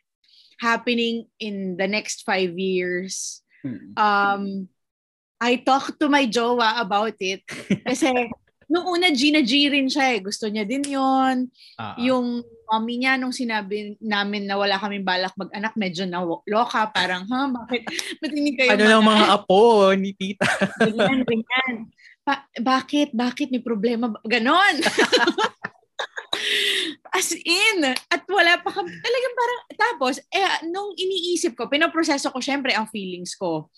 [0.59, 3.41] happening in the next five years.
[3.63, 3.95] Mm.
[3.95, 4.43] Um,
[5.39, 7.43] I talked to my jowa about it.
[7.87, 8.11] Kasi,
[8.67, 10.19] nung una, Gina G rin siya eh.
[10.19, 11.47] Gusto niya din yon
[11.79, 11.95] Oo.
[12.03, 12.27] Yung
[12.67, 16.89] mommy niya, nung sinabi namin na wala kaming balak mag-anak, medyo na loka.
[16.91, 17.83] Parang, ha, bakit?
[18.21, 20.47] Ba't hindi kayo ano lang mga apo ni tita?
[20.83, 21.73] ganyan, ganyan.
[22.23, 23.11] Ba- bakit?
[23.11, 23.51] Bakit?
[23.51, 24.11] May problema?
[24.11, 24.19] ba?
[24.23, 24.75] Ganon.
[27.13, 32.41] As in, at wala pa kami, talagang parang, tapos, eh, nung iniisip ko, pinaproseso ko
[32.41, 33.69] syempre ang feelings ko.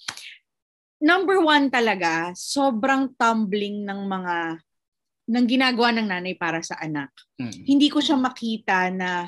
[1.03, 4.35] Number one talaga, sobrang tumbling ng mga,
[5.25, 7.67] ng ginagawa ng nanay para sa anak Mm.
[7.67, 9.27] hindi ko siya makita na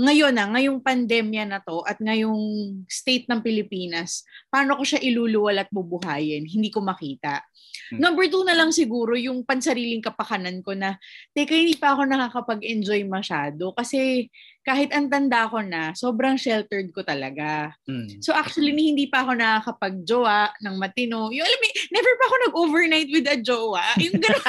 [0.00, 2.40] ngayon na, ngayong pandemya na to at ngayong
[2.88, 6.48] state ng Pilipinas, paano ko siya iluluwal at bubuhayin?
[6.48, 7.44] Hindi ko makita.
[7.92, 8.00] Hmm.
[8.00, 10.96] Number two na lang siguro yung pansariling kapakanan ko na,
[11.36, 14.32] teka, hindi pa ako nakakapag-enjoy masyado kasi
[14.64, 17.72] kahit ang tanda ko na, sobrang sheltered ko talaga.
[17.88, 18.20] Mm.
[18.20, 21.32] So actually, ni- hindi pa ako nakakapag-jowa ng matino.
[21.32, 23.84] Yung alam mo, never pa ako nag-overnight with a jowa.
[23.96, 24.44] Yung gano'n.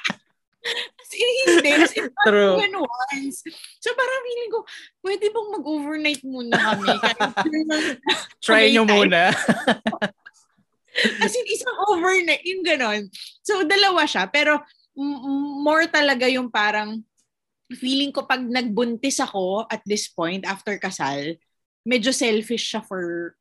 [1.00, 1.72] As in, hindi.
[1.72, 2.60] As in, True.
[2.60, 3.42] Even once.
[3.80, 4.60] So parang feeling ko,
[5.02, 6.90] pwede bang mag-overnight muna kami?
[8.46, 9.32] Try nyo muna.
[11.24, 13.08] As in, isang overnight, yung ganon.
[13.40, 14.28] So, dalawa siya.
[14.28, 14.60] Pero,
[15.00, 17.00] m- more talaga yung parang,
[17.72, 21.38] feeling ko pag nagbuntis ako at this point, after kasal,
[21.88, 23.34] medyo selfish siya for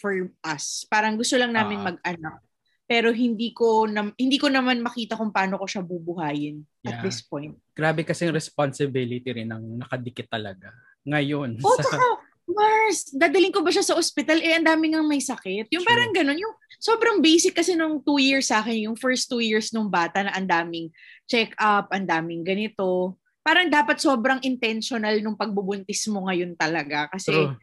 [0.00, 0.84] for us.
[0.88, 1.86] Parang gusto lang namin Ah.
[1.92, 2.43] mag-anak.
[2.84, 7.02] Pero hindi ko nam- hindi ko naman makita kung paano ko siya bubuhayin at Yeah.
[7.02, 7.56] this point.
[7.72, 10.68] Grabe kasing responsibility rin ang nakadikit talaga.
[11.08, 11.64] Ngayon.
[11.64, 12.04] Oh, sa- tsaka,
[12.44, 14.36] Mars, dadaling ko ba siya sa ospital?
[14.36, 15.72] Eh, ang dami nga may sakit.
[15.72, 15.88] Yung True.
[15.88, 16.36] parang ganun.
[16.36, 20.20] Yung sobrang basic kasi nung two years sa akin, yung first two years nung bata
[20.20, 20.92] na ang daming
[21.24, 23.16] check-up, ang daming ganito.
[23.40, 27.08] Parang dapat sobrang intentional nung pagbubuntis mo ngayon talaga.
[27.08, 27.56] Kasi True.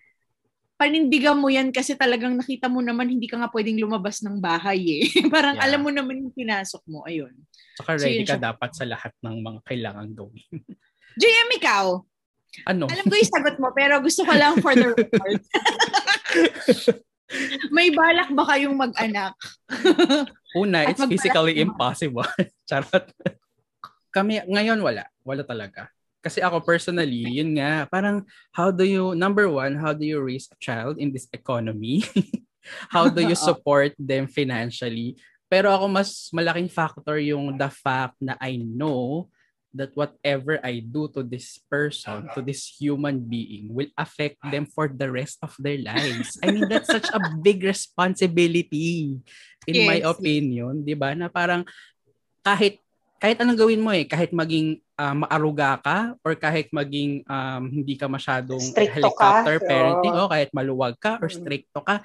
[0.82, 4.82] Panindigan mo yan kasi talagang nakita mo naman hindi ka nga pwedeng lumabas ng bahay
[4.82, 5.06] eh.
[5.34, 5.66] parang Yeah.
[5.70, 7.06] alam mo naman yung pinasok mo.
[7.06, 7.30] Ayun.
[7.78, 8.46] Saka So, ready yun ka siya.
[8.50, 10.42] dapat sa lahat ng mga kailangan gawin.
[11.22, 12.02] JM, ikaw.
[12.66, 12.90] Ano?
[12.90, 15.38] Alam ko yung sagot mo, pero gusto ko lang for the record.
[17.72, 19.38] May balak ba kayong mag-anak?
[20.52, 22.28] Una, At it's physically impossible.
[22.68, 23.08] Charot.
[24.12, 25.08] Kami, ngayon wala.
[25.24, 25.88] Wala talaga.
[26.22, 28.22] Kasi ako personally, yun nga, parang
[28.54, 32.06] how do you, number one, how do you raise a child in this economy?
[32.94, 33.46] how do you Oo.
[33.50, 35.18] support them financially?
[35.50, 39.28] Pero ako mas malaking factor yung the fact na I know
[39.74, 44.92] that whatever I do to this person, to this human being, will affect them for
[44.92, 46.36] the rest of their lives.
[46.44, 49.16] I mean, that's such a big responsibility
[49.68, 50.12] in my Yes.
[50.12, 51.16] opinion, 'di ba?
[51.16, 51.64] Na parang
[52.44, 52.84] kahit
[53.22, 57.94] kahit anong gawin mo eh, kahit maging ah, maaruga ka or kahit maging um, hindi
[57.94, 60.26] ka masyadong Stricto helicopter ka, parenting oo.
[60.26, 61.38] o kahit maluwag ka or Mm.
[61.38, 62.02] stricto ka,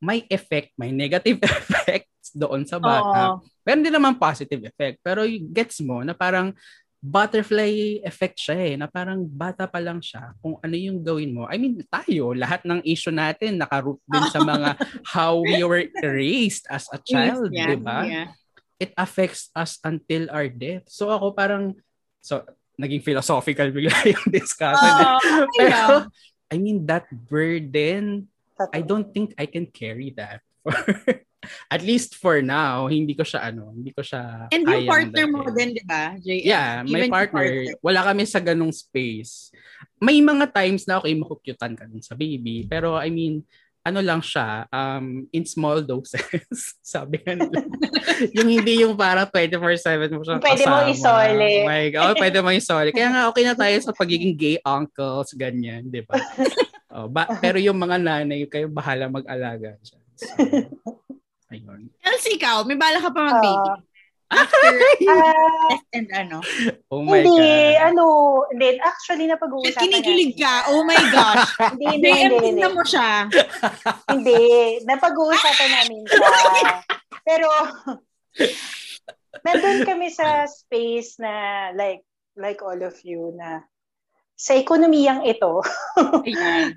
[0.00, 3.36] may effect, may negative effects doon sa bata.
[3.36, 3.44] Oo.
[3.60, 5.04] Meron din naman positive effect.
[5.04, 6.56] Pero gets mo na parang
[7.04, 8.74] butterfly effect siya eh.
[8.80, 11.44] Na parang bata pa lang siya kung ano yung gawin mo.
[11.44, 14.80] I mean, tayo, lahat ng issue natin nakaroot din sa mga
[15.12, 18.00] how we were raised as a child, Yeah, di ba?
[18.08, 18.28] yeah.
[18.78, 20.90] It affects us until our death.
[20.90, 21.78] So ako parang,
[22.18, 22.42] so
[22.78, 24.92] naging philosophical bigla yung discussion.
[25.48, 26.10] Okay Pero.
[26.52, 28.28] I mean, that burden,
[28.70, 30.42] I don't think I can carry that.
[31.68, 35.44] At least for now, hindi ko siya ano, hindi ko siya And yung partner mo
[35.52, 36.40] din, di ba, JM?
[36.40, 37.48] Yeah, my Even yung partner,
[37.84, 39.52] wala kami sa ganong space.
[40.00, 42.64] May mga times na okay, makukyutan ka dun sa baby.
[42.64, 43.44] Pero I mean,
[43.84, 46.24] ano lang siya, um, in small doses.
[46.80, 47.60] Sabi nga nila.
[48.36, 50.88] yung hindi yung parang 24-7 mo siyang Pwede mo kasama.
[50.88, 51.52] isole.
[51.60, 52.90] Oh my God, oh, pwede mo isole.
[52.96, 56.16] Kaya nga okay na tayo sa pagiging gay uncles, ganyan, di ba?
[56.94, 59.74] Oh, ba, pero yung mga nanay, kayo bahala mag-alaga.
[59.82, 59.98] dyan.
[60.14, 60.30] So,
[61.50, 61.90] ayun.
[61.98, 63.66] Else ikaw, may bala ka pa mag-baby.
[63.66, 63.82] Ah,
[64.34, 64.70] After
[65.70, 66.38] test and ano.
[66.90, 67.46] Oh my hindi,
[67.78, 67.94] God.
[67.94, 68.04] ano,
[68.50, 70.42] hindi, actually napag-uusapan Kinikilig natin.
[70.42, 70.54] ka.
[70.74, 71.46] Oh my gosh.
[71.74, 72.44] Hindi, hindi, hindi, hindi.
[72.50, 73.10] tingnan mo siya.
[74.10, 74.42] Hindi,
[74.84, 76.28] napag-uusapan namin siya.
[77.28, 77.48] Pero,
[79.42, 81.32] nandun kami sa space na
[81.72, 82.02] like,
[82.34, 83.62] like all of you na
[84.34, 85.62] sa ekonomiyang ito,
[86.26, 86.74] Ayan.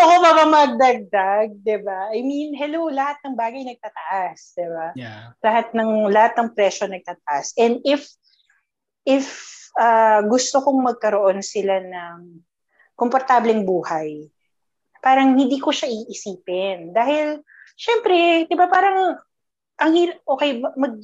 [0.00, 2.08] Gusto ko ba magdagdag, di ba?
[2.08, 4.88] I mean, hello, lahat ng bagay nagtataas, di ba?
[4.96, 5.36] Yeah.
[5.44, 7.52] Lahat ng, lahat ng presyo nagtataas.
[7.60, 8.08] And if,
[9.04, 9.28] if
[9.76, 12.40] uh, gusto kong magkaroon sila ng
[12.96, 14.24] komportableng buhay.
[15.04, 16.96] Parang hindi ko siya iisipin.
[16.96, 17.44] Dahil,
[17.76, 19.20] syempre, di ba parang,
[19.84, 20.96] ang hir- okay, mag,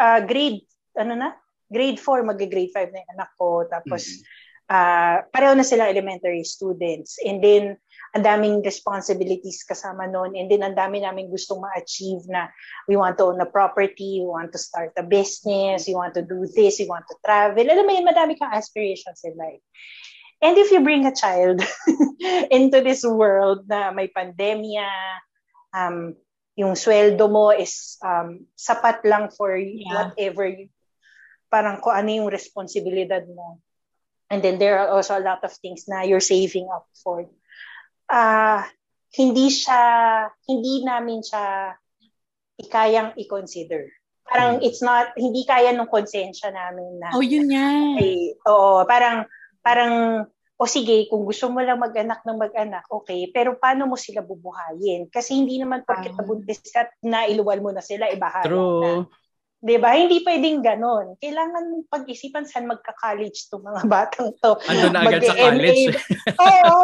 [0.00, 0.64] uh, grade,
[0.96, 1.36] ano na?
[1.68, 3.68] Grade 4, mag-grade 5 na yung anak ko.
[3.68, 4.72] Tapos, mm-hmm.
[4.72, 7.20] uh, pareho na sila elementary students.
[7.20, 7.76] And then,
[8.10, 12.50] ang daming responsibilities kasama noon and then ang dami namin gustong ma-achieve na
[12.90, 16.22] we want to own a property, we want to start a business, we want to
[16.26, 17.62] do this, we want to travel.
[17.62, 19.62] Alam mo yun, madami kang aspirations in life.
[20.42, 21.62] And if you bring a child
[22.50, 24.90] into this world na may pandemya,
[25.70, 26.18] um,
[26.58, 29.94] yung sweldo mo is um, sapat lang for yeah.
[29.94, 30.66] whatever you,
[31.46, 33.62] parang kung ano yung responsibilidad mo.
[34.30, 37.26] And then there are also a lot of things na you're saving up for
[38.10, 38.60] uh,
[39.16, 39.82] hindi siya,
[40.46, 41.74] hindi namin siya
[42.60, 43.88] ikayang i-consider.
[44.26, 44.66] Parang hmm.
[44.66, 47.10] it's not, hindi kaya nung konsensya namin na.
[47.16, 47.98] Oh, yun nga.
[47.98, 49.26] Ay, oo, parang,
[49.64, 49.92] parang,
[50.60, 55.08] o sige, kung gusto mo lang mag-anak ng mag-anak, okay, pero paano mo sila bubuhayin?
[55.08, 56.22] Kasi hindi naman porket ah.
[56.22, 58.82] nabuntis ka na iluwal mo na sila, ibahala True.
[58.84, 58.90] na.
[59.60, 59.92] 'Di ba?
[59.92, 61.20] Hindi pwedeng ganon.
[61.20, 64.56] Kailangan pag-isipan saan magka-college 'tong mga batang 'to.
[64.66, 65.96] Ando na agad sa college.
[66.40, 66.80] Oo.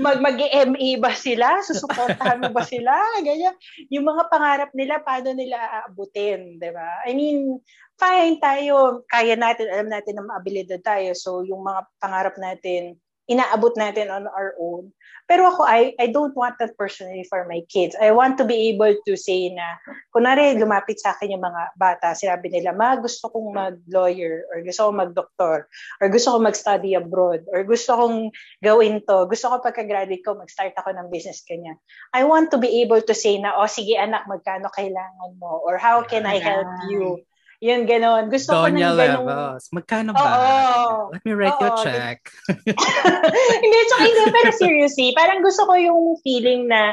[0.00, 1.60] Mag mag-MA ba sila?
[1.60, 2.96] Susuportahan mo ba sila?
[3.20, 3.52] Ganyan.
[3.92, 7.04] Yung mga pangarap nila, paano nila aabutin, 'di ba?
[7.04, 7.60] I mean,
[8.00, 11.12] fine tayo, kaya natin, alam natin na maabilidad tayo.
[11.12, 12.96] So, yung mga pangarap natin,
[13.32, 14.92] inaabot natin on our own.
[15.24, 17.96] Pero ako, I, I don't want that personally for my kids.
[17.96, 19.80] I want to be able to say na,
[20.12, 24.90] kunwari, lumapit sa akin yung mga bata, sinabi nila, ma, gusto kong mag-lawyer, or gusto
[24.90, 25.70] kong mag-doktor,
[26.02, 28.28] or gusto kong mag-study abroad, or gusto kong
[28.60, 31.78] gawin to, gusto ko pagka-graduate ko, mag-start ako ng business kanya.
[32.12, 35.78] I want to be able to say na, oh, sige anak, magkano kailangan mo, or
[35.78, 37.24] how can I help you?
[37.62, 38.26] Yun, gano'n.
[38.26, 38.98] Gusto Donya ko ng ganun.
[38.98, 39.64] levels.
[39.70, 40.26] Magkano ba?
[40.34, 41.14] Oo.
[41.14, 41.62] Let me write Oo.
[41.62, 42.18] you a check.
[43.62, 44.24] hindi, tsaka hindi.
[44.34, 46.90] Pero seriously, parang gusto ko yung feeling na,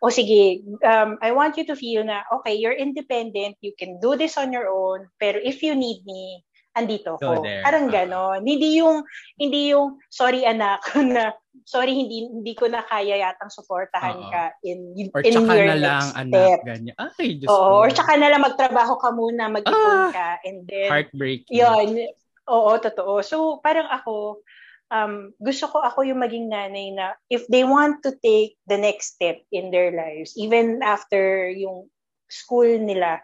[0.00, 4.00] o oh, sige, um, I want you to feel na, okay, you're independent, you can
[4.00, 6.40] do this on your own, pero if you need me,
[6.76, 7.40] andito ko.
[7.40, 8.44] Parang gano'n.
[8.44, 9.00] Hindi yung,
[9.40, 11.32] hindi yung, sorry anak, na,
[11.64, 14.30] sorry, hindi hindi ko na kaya yatang suportahan Uh-oh.
[14.30, 16.28] ka in, or in your na lang, next step.
[16.28, 16.94] Anak, ganyan.
[17.00, 20.92] Ay, Diyos Oo, or tsaka na lang magtrabaho ka muna, mag-ipon ah, ka, and then,
[20.92, 21.48] heartbreak.
[21.48, 22.12] Yun.
[22.46, 23.24] Oo, totoo.
[23.24, 24.44] So, parang ako,
[24.92, 29.18] um, gusto ko ako yung maging nanay na if they want to take the next
[29.18, 31.90] step in their lives, even after yung
[32.30, 33.22] school nila,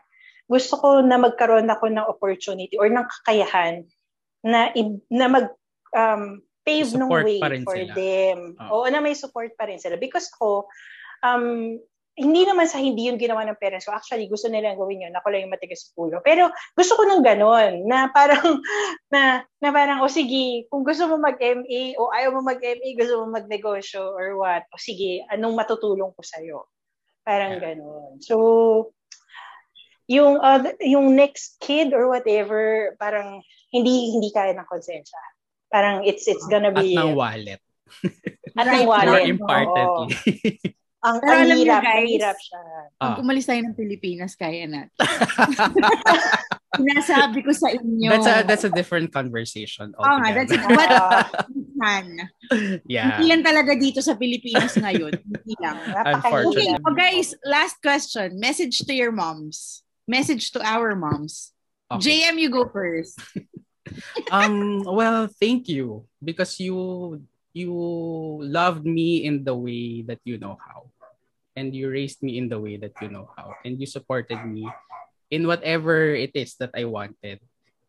[0.52, 3.88] gusto ko na magkaroon ako ng opportunity or ng kakayahan
[4.44, 4.68] na
[5.08, 5.48] na mag
[5.96, 7.94] um, pave ng way for sila.
[7.96, 8.38] them.
[8.58, 8.84] Oh.
[8.84, 9.98] Oo, na may support pa rin sila.
[9.98, 10.66] Because ko,
[11.24, 11.78] um,
[12.12, 13.96] hindi naman sa hindi yung ginawa ng parents ko.
[13.96, 15.16] Actually, gusto nilang gawin yun.
[15.16, 16.20] Ako lang yung matigas sa pulo.
[16.20, 17.88] Pero gusto ko ng ganon.
[17.88, 18.60] Na parang,
[19.14, 23.24] na, na parang, o oh, sige, kung gusto mo mag-MA o ayaw mo mag-MA, gusto
[23.24, 26.68] mo mag-negosyo or what, o sige, anong matutulong ko sa'yo?
[27.24, 27.62] Parang yeah.
[27.74, 28.20] ganon.
[28.20, 28.36] So,
[30.12, 33.40] yung uh, yung next kid or whatever parang
[33.72, 35.20] hindi hindi kaya ng konsensya.
[35.72, 37.62] Parang it's it's gonna be at ng wallet.
[38.60, 39.08] at ng wallet.
[39.08, 40.60] More importantly.
[41.08, 42.60] ang, Pero ang hirap, guys, hirap siya.
[43.00, 43.22] Pag ah.
[43.24, 44.92] umalis tayo ng Pilipinas, kaya natin.
[46.78, 48.08] Sinasabi ko sa inyo.
[48.12, 50.62] That's a that's a different conversation Oo nga, that's it.
[50.62, 50.92] But,
[51.74, 52.06] man,
[52.86, 53.18] yeah.
[53.18, 55.10] Hindi lang talaga dito sa Pilipinas ngayon.
[55.16, 55.76] Hindi lang.
[55.90, 56.70] Unfortunately.
[56.70, 58.38] Okay, oh, guys, last question.
[58.38, 61.52] Message to your moms message to our moms.
[61.90, 62.24] Okay.
[62.24, 63.20] JM, you go first.
[64.30, 67.20] um, well, thank you because you
[67.52, 67.72] you
[68.40, 70.88] loved me in the way that you know how,
[71.56, 74.64] and you raised me in the way that you know how, and you supported me
[75.30, 77.40] in whatever it is that I wanted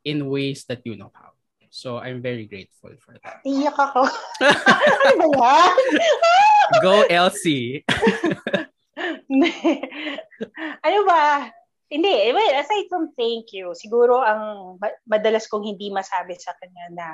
[0.03, 1.31] in ways that you know how.
[1.73, 3.41] So I'm very grateful for that.
[3.41, 4.05] Iyak ako.
[5.09, 5.73] ano ba?
[6.85, 7.81] Go Elsie.
[10.85, 11.49] ano ba?
[11.93, 14.75] Hindi, well, aside from thank you, siguro ang
[15.05, 17.07] madalas kong hindi masabi sa kanya na,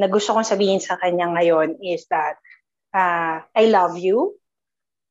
[0.00, 2.40] na gusto kong sabihin sa kanya ngayon is that
[2.96, 4.40] uh, I love you.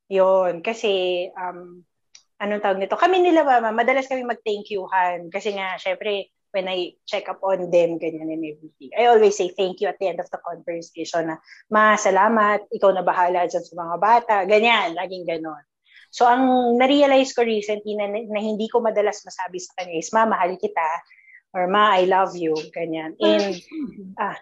[0.10, 1.86] Yon kasi um,
[2.42, 2.98] anong tawag nito?
[2.98, 7.70] Kami nila mama, madalas kami mag-thank youhan kasi nga syempre when I check up on
[7.70, 8.90] them, ganyan and everything.
[8.96, 11.38] I always say thank you at the end of the conversation na,
[11.68, 15.60] ma, salamat, ikaw na bahala dyan sa mga bata, ganyan, laging ganon.
[16.16, 20.24] So, ang na-realize ko recently na, na hindi ko madalas masabi sa kanya is, Ma,
[20.24, 20.88] mahal kita.
[21.52, 22.56] Or, Ma, I love you.
[22.72, 23.20] Ganyan.
[23.20, 23.60] And,
[24.24, 24.40] ah,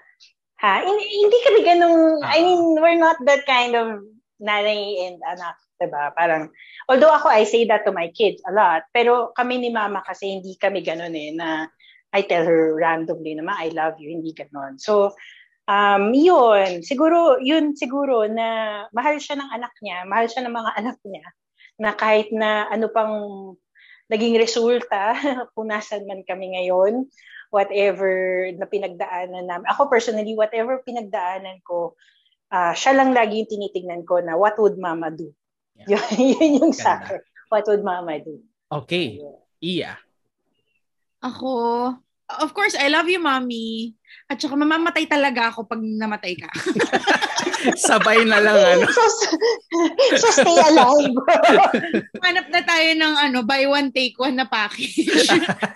[0.61, 4.05] ha, hindi, hindi kami ganun, I mean, we're not that kind of
[4.37, 6.13] nanay and anak, diba?
[6.13, 6.53] Parang,
[6.85, 10.37] although ako, I say that to my kids a lot, pero kami ni mama kasi
[10.37, 11.73] hindi kami ganun eh, na
[12.13, 14.77] I tell her randomly naman, I love you, hindi ganon.
[14.77, 15.17] So,
[15.65, 20.71] um, yun, siguro, yun siguro na mahal siya ng anak niya, mahal siya ng mga
[20.85, 21.25] anak niya,
[21.83, 23.15] na kahit na ano pang
[24.07, 25.11] naging resulta,
[25.53, 27.11] kung nasan man kami ngayon,
[27.51, 29.67] whatever na pinagdaanan namin.
[29.67, 31.93] Ako personally, whatever pinagdaanan ko,
[32.49, 35.29] uh, siya lang lagi yung tinitingnan ko na what would mama do?
[35.75, 36.01] Yeah.
[36.39, 37.19] yun yung sa akin.
[37.51, 38.41] What would mama do?
[38.71, 39.21] Okay.
[39.61, 39.99] Iya.
[41.21, 41.51] Ako,
[42.27, 43.95] of course, I love you, mommy.
[44.27, 46.49] At saka mamamatay talaga ako pag namatay ka.
[47.87, 48.87] Sabay na lang ano.
[48.87, 49.03] so,
[50.19, 51.15] so stay alive.
[52.25, 54.99] Hanap na tayo ng ano, buy one take one na package.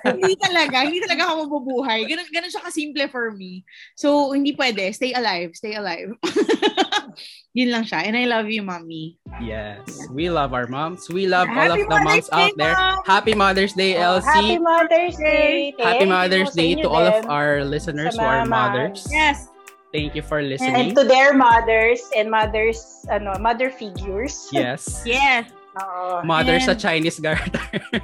[0.04, 2.04] hindi talaga, hindi talaga ako mabubuhay.
[2.08, 3.64] Ganun, ganun siya kasimple for me.
[3.96, 4.92] So, hindi pwede.
[4.92, 6.12] Stay alive, stay alive.
[7.58, 8.06] Yun lang siya.
[8.06, 9.18] And I love you, mommy.
[9.42, 9.82] Yes.
[10.14, 11.10] We love our moms.
[11.10, 12.76] We love Happy all of the Mother's moms out Day, there.
[12.78, 12.98] Mom!
[13.06, 14.30] Happy Mother's Day, Oh, LC.
[14.30, 15.74] Happy Mother's Day.
[15.82, 19.08] Happy Mother's Day to all of our listeners Sa who are mga mothers.
[19.08, 19.48] Yes.
[19.96, 20.76] Thank you for listening.
[20.76, 21.00] And listening.
[21.00, 24.50] to their mothers and mothers, ano, mother figures.
[24.52, 25.02] Yes.
[25.08, 25.48] Yes.
[25.80, 26.26] Oo.
[26.28, 27.62] Mother sa Chinese garter.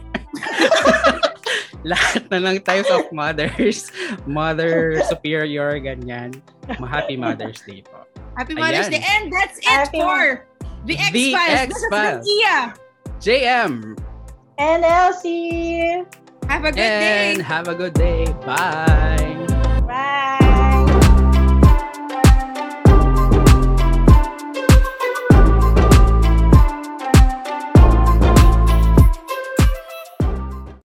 [1.83, 3.91] Lahat na ng types of mothers.
[4.23, 6.39] Mother, superior, ganyan.
[6.79, 8.07] Happy Mother's Day po.
[8.39, 8.95] Happy Mother's Ayan.
[8.97, 9.03] Day.
[9.03, 10.47] And that's it Happy for
[10.87, 11.67] The The X-Files.
[11.69, 12.23] This is X-Files.
[12.23, 12.57] Nakia.
[13.19, 13.73] JM.
[14.57, 16.07] And Elsie.
[16.47, 17.33] Have a good day.
[17.35, 18.25] And have a good day.
[18.45, 19.52] Bye.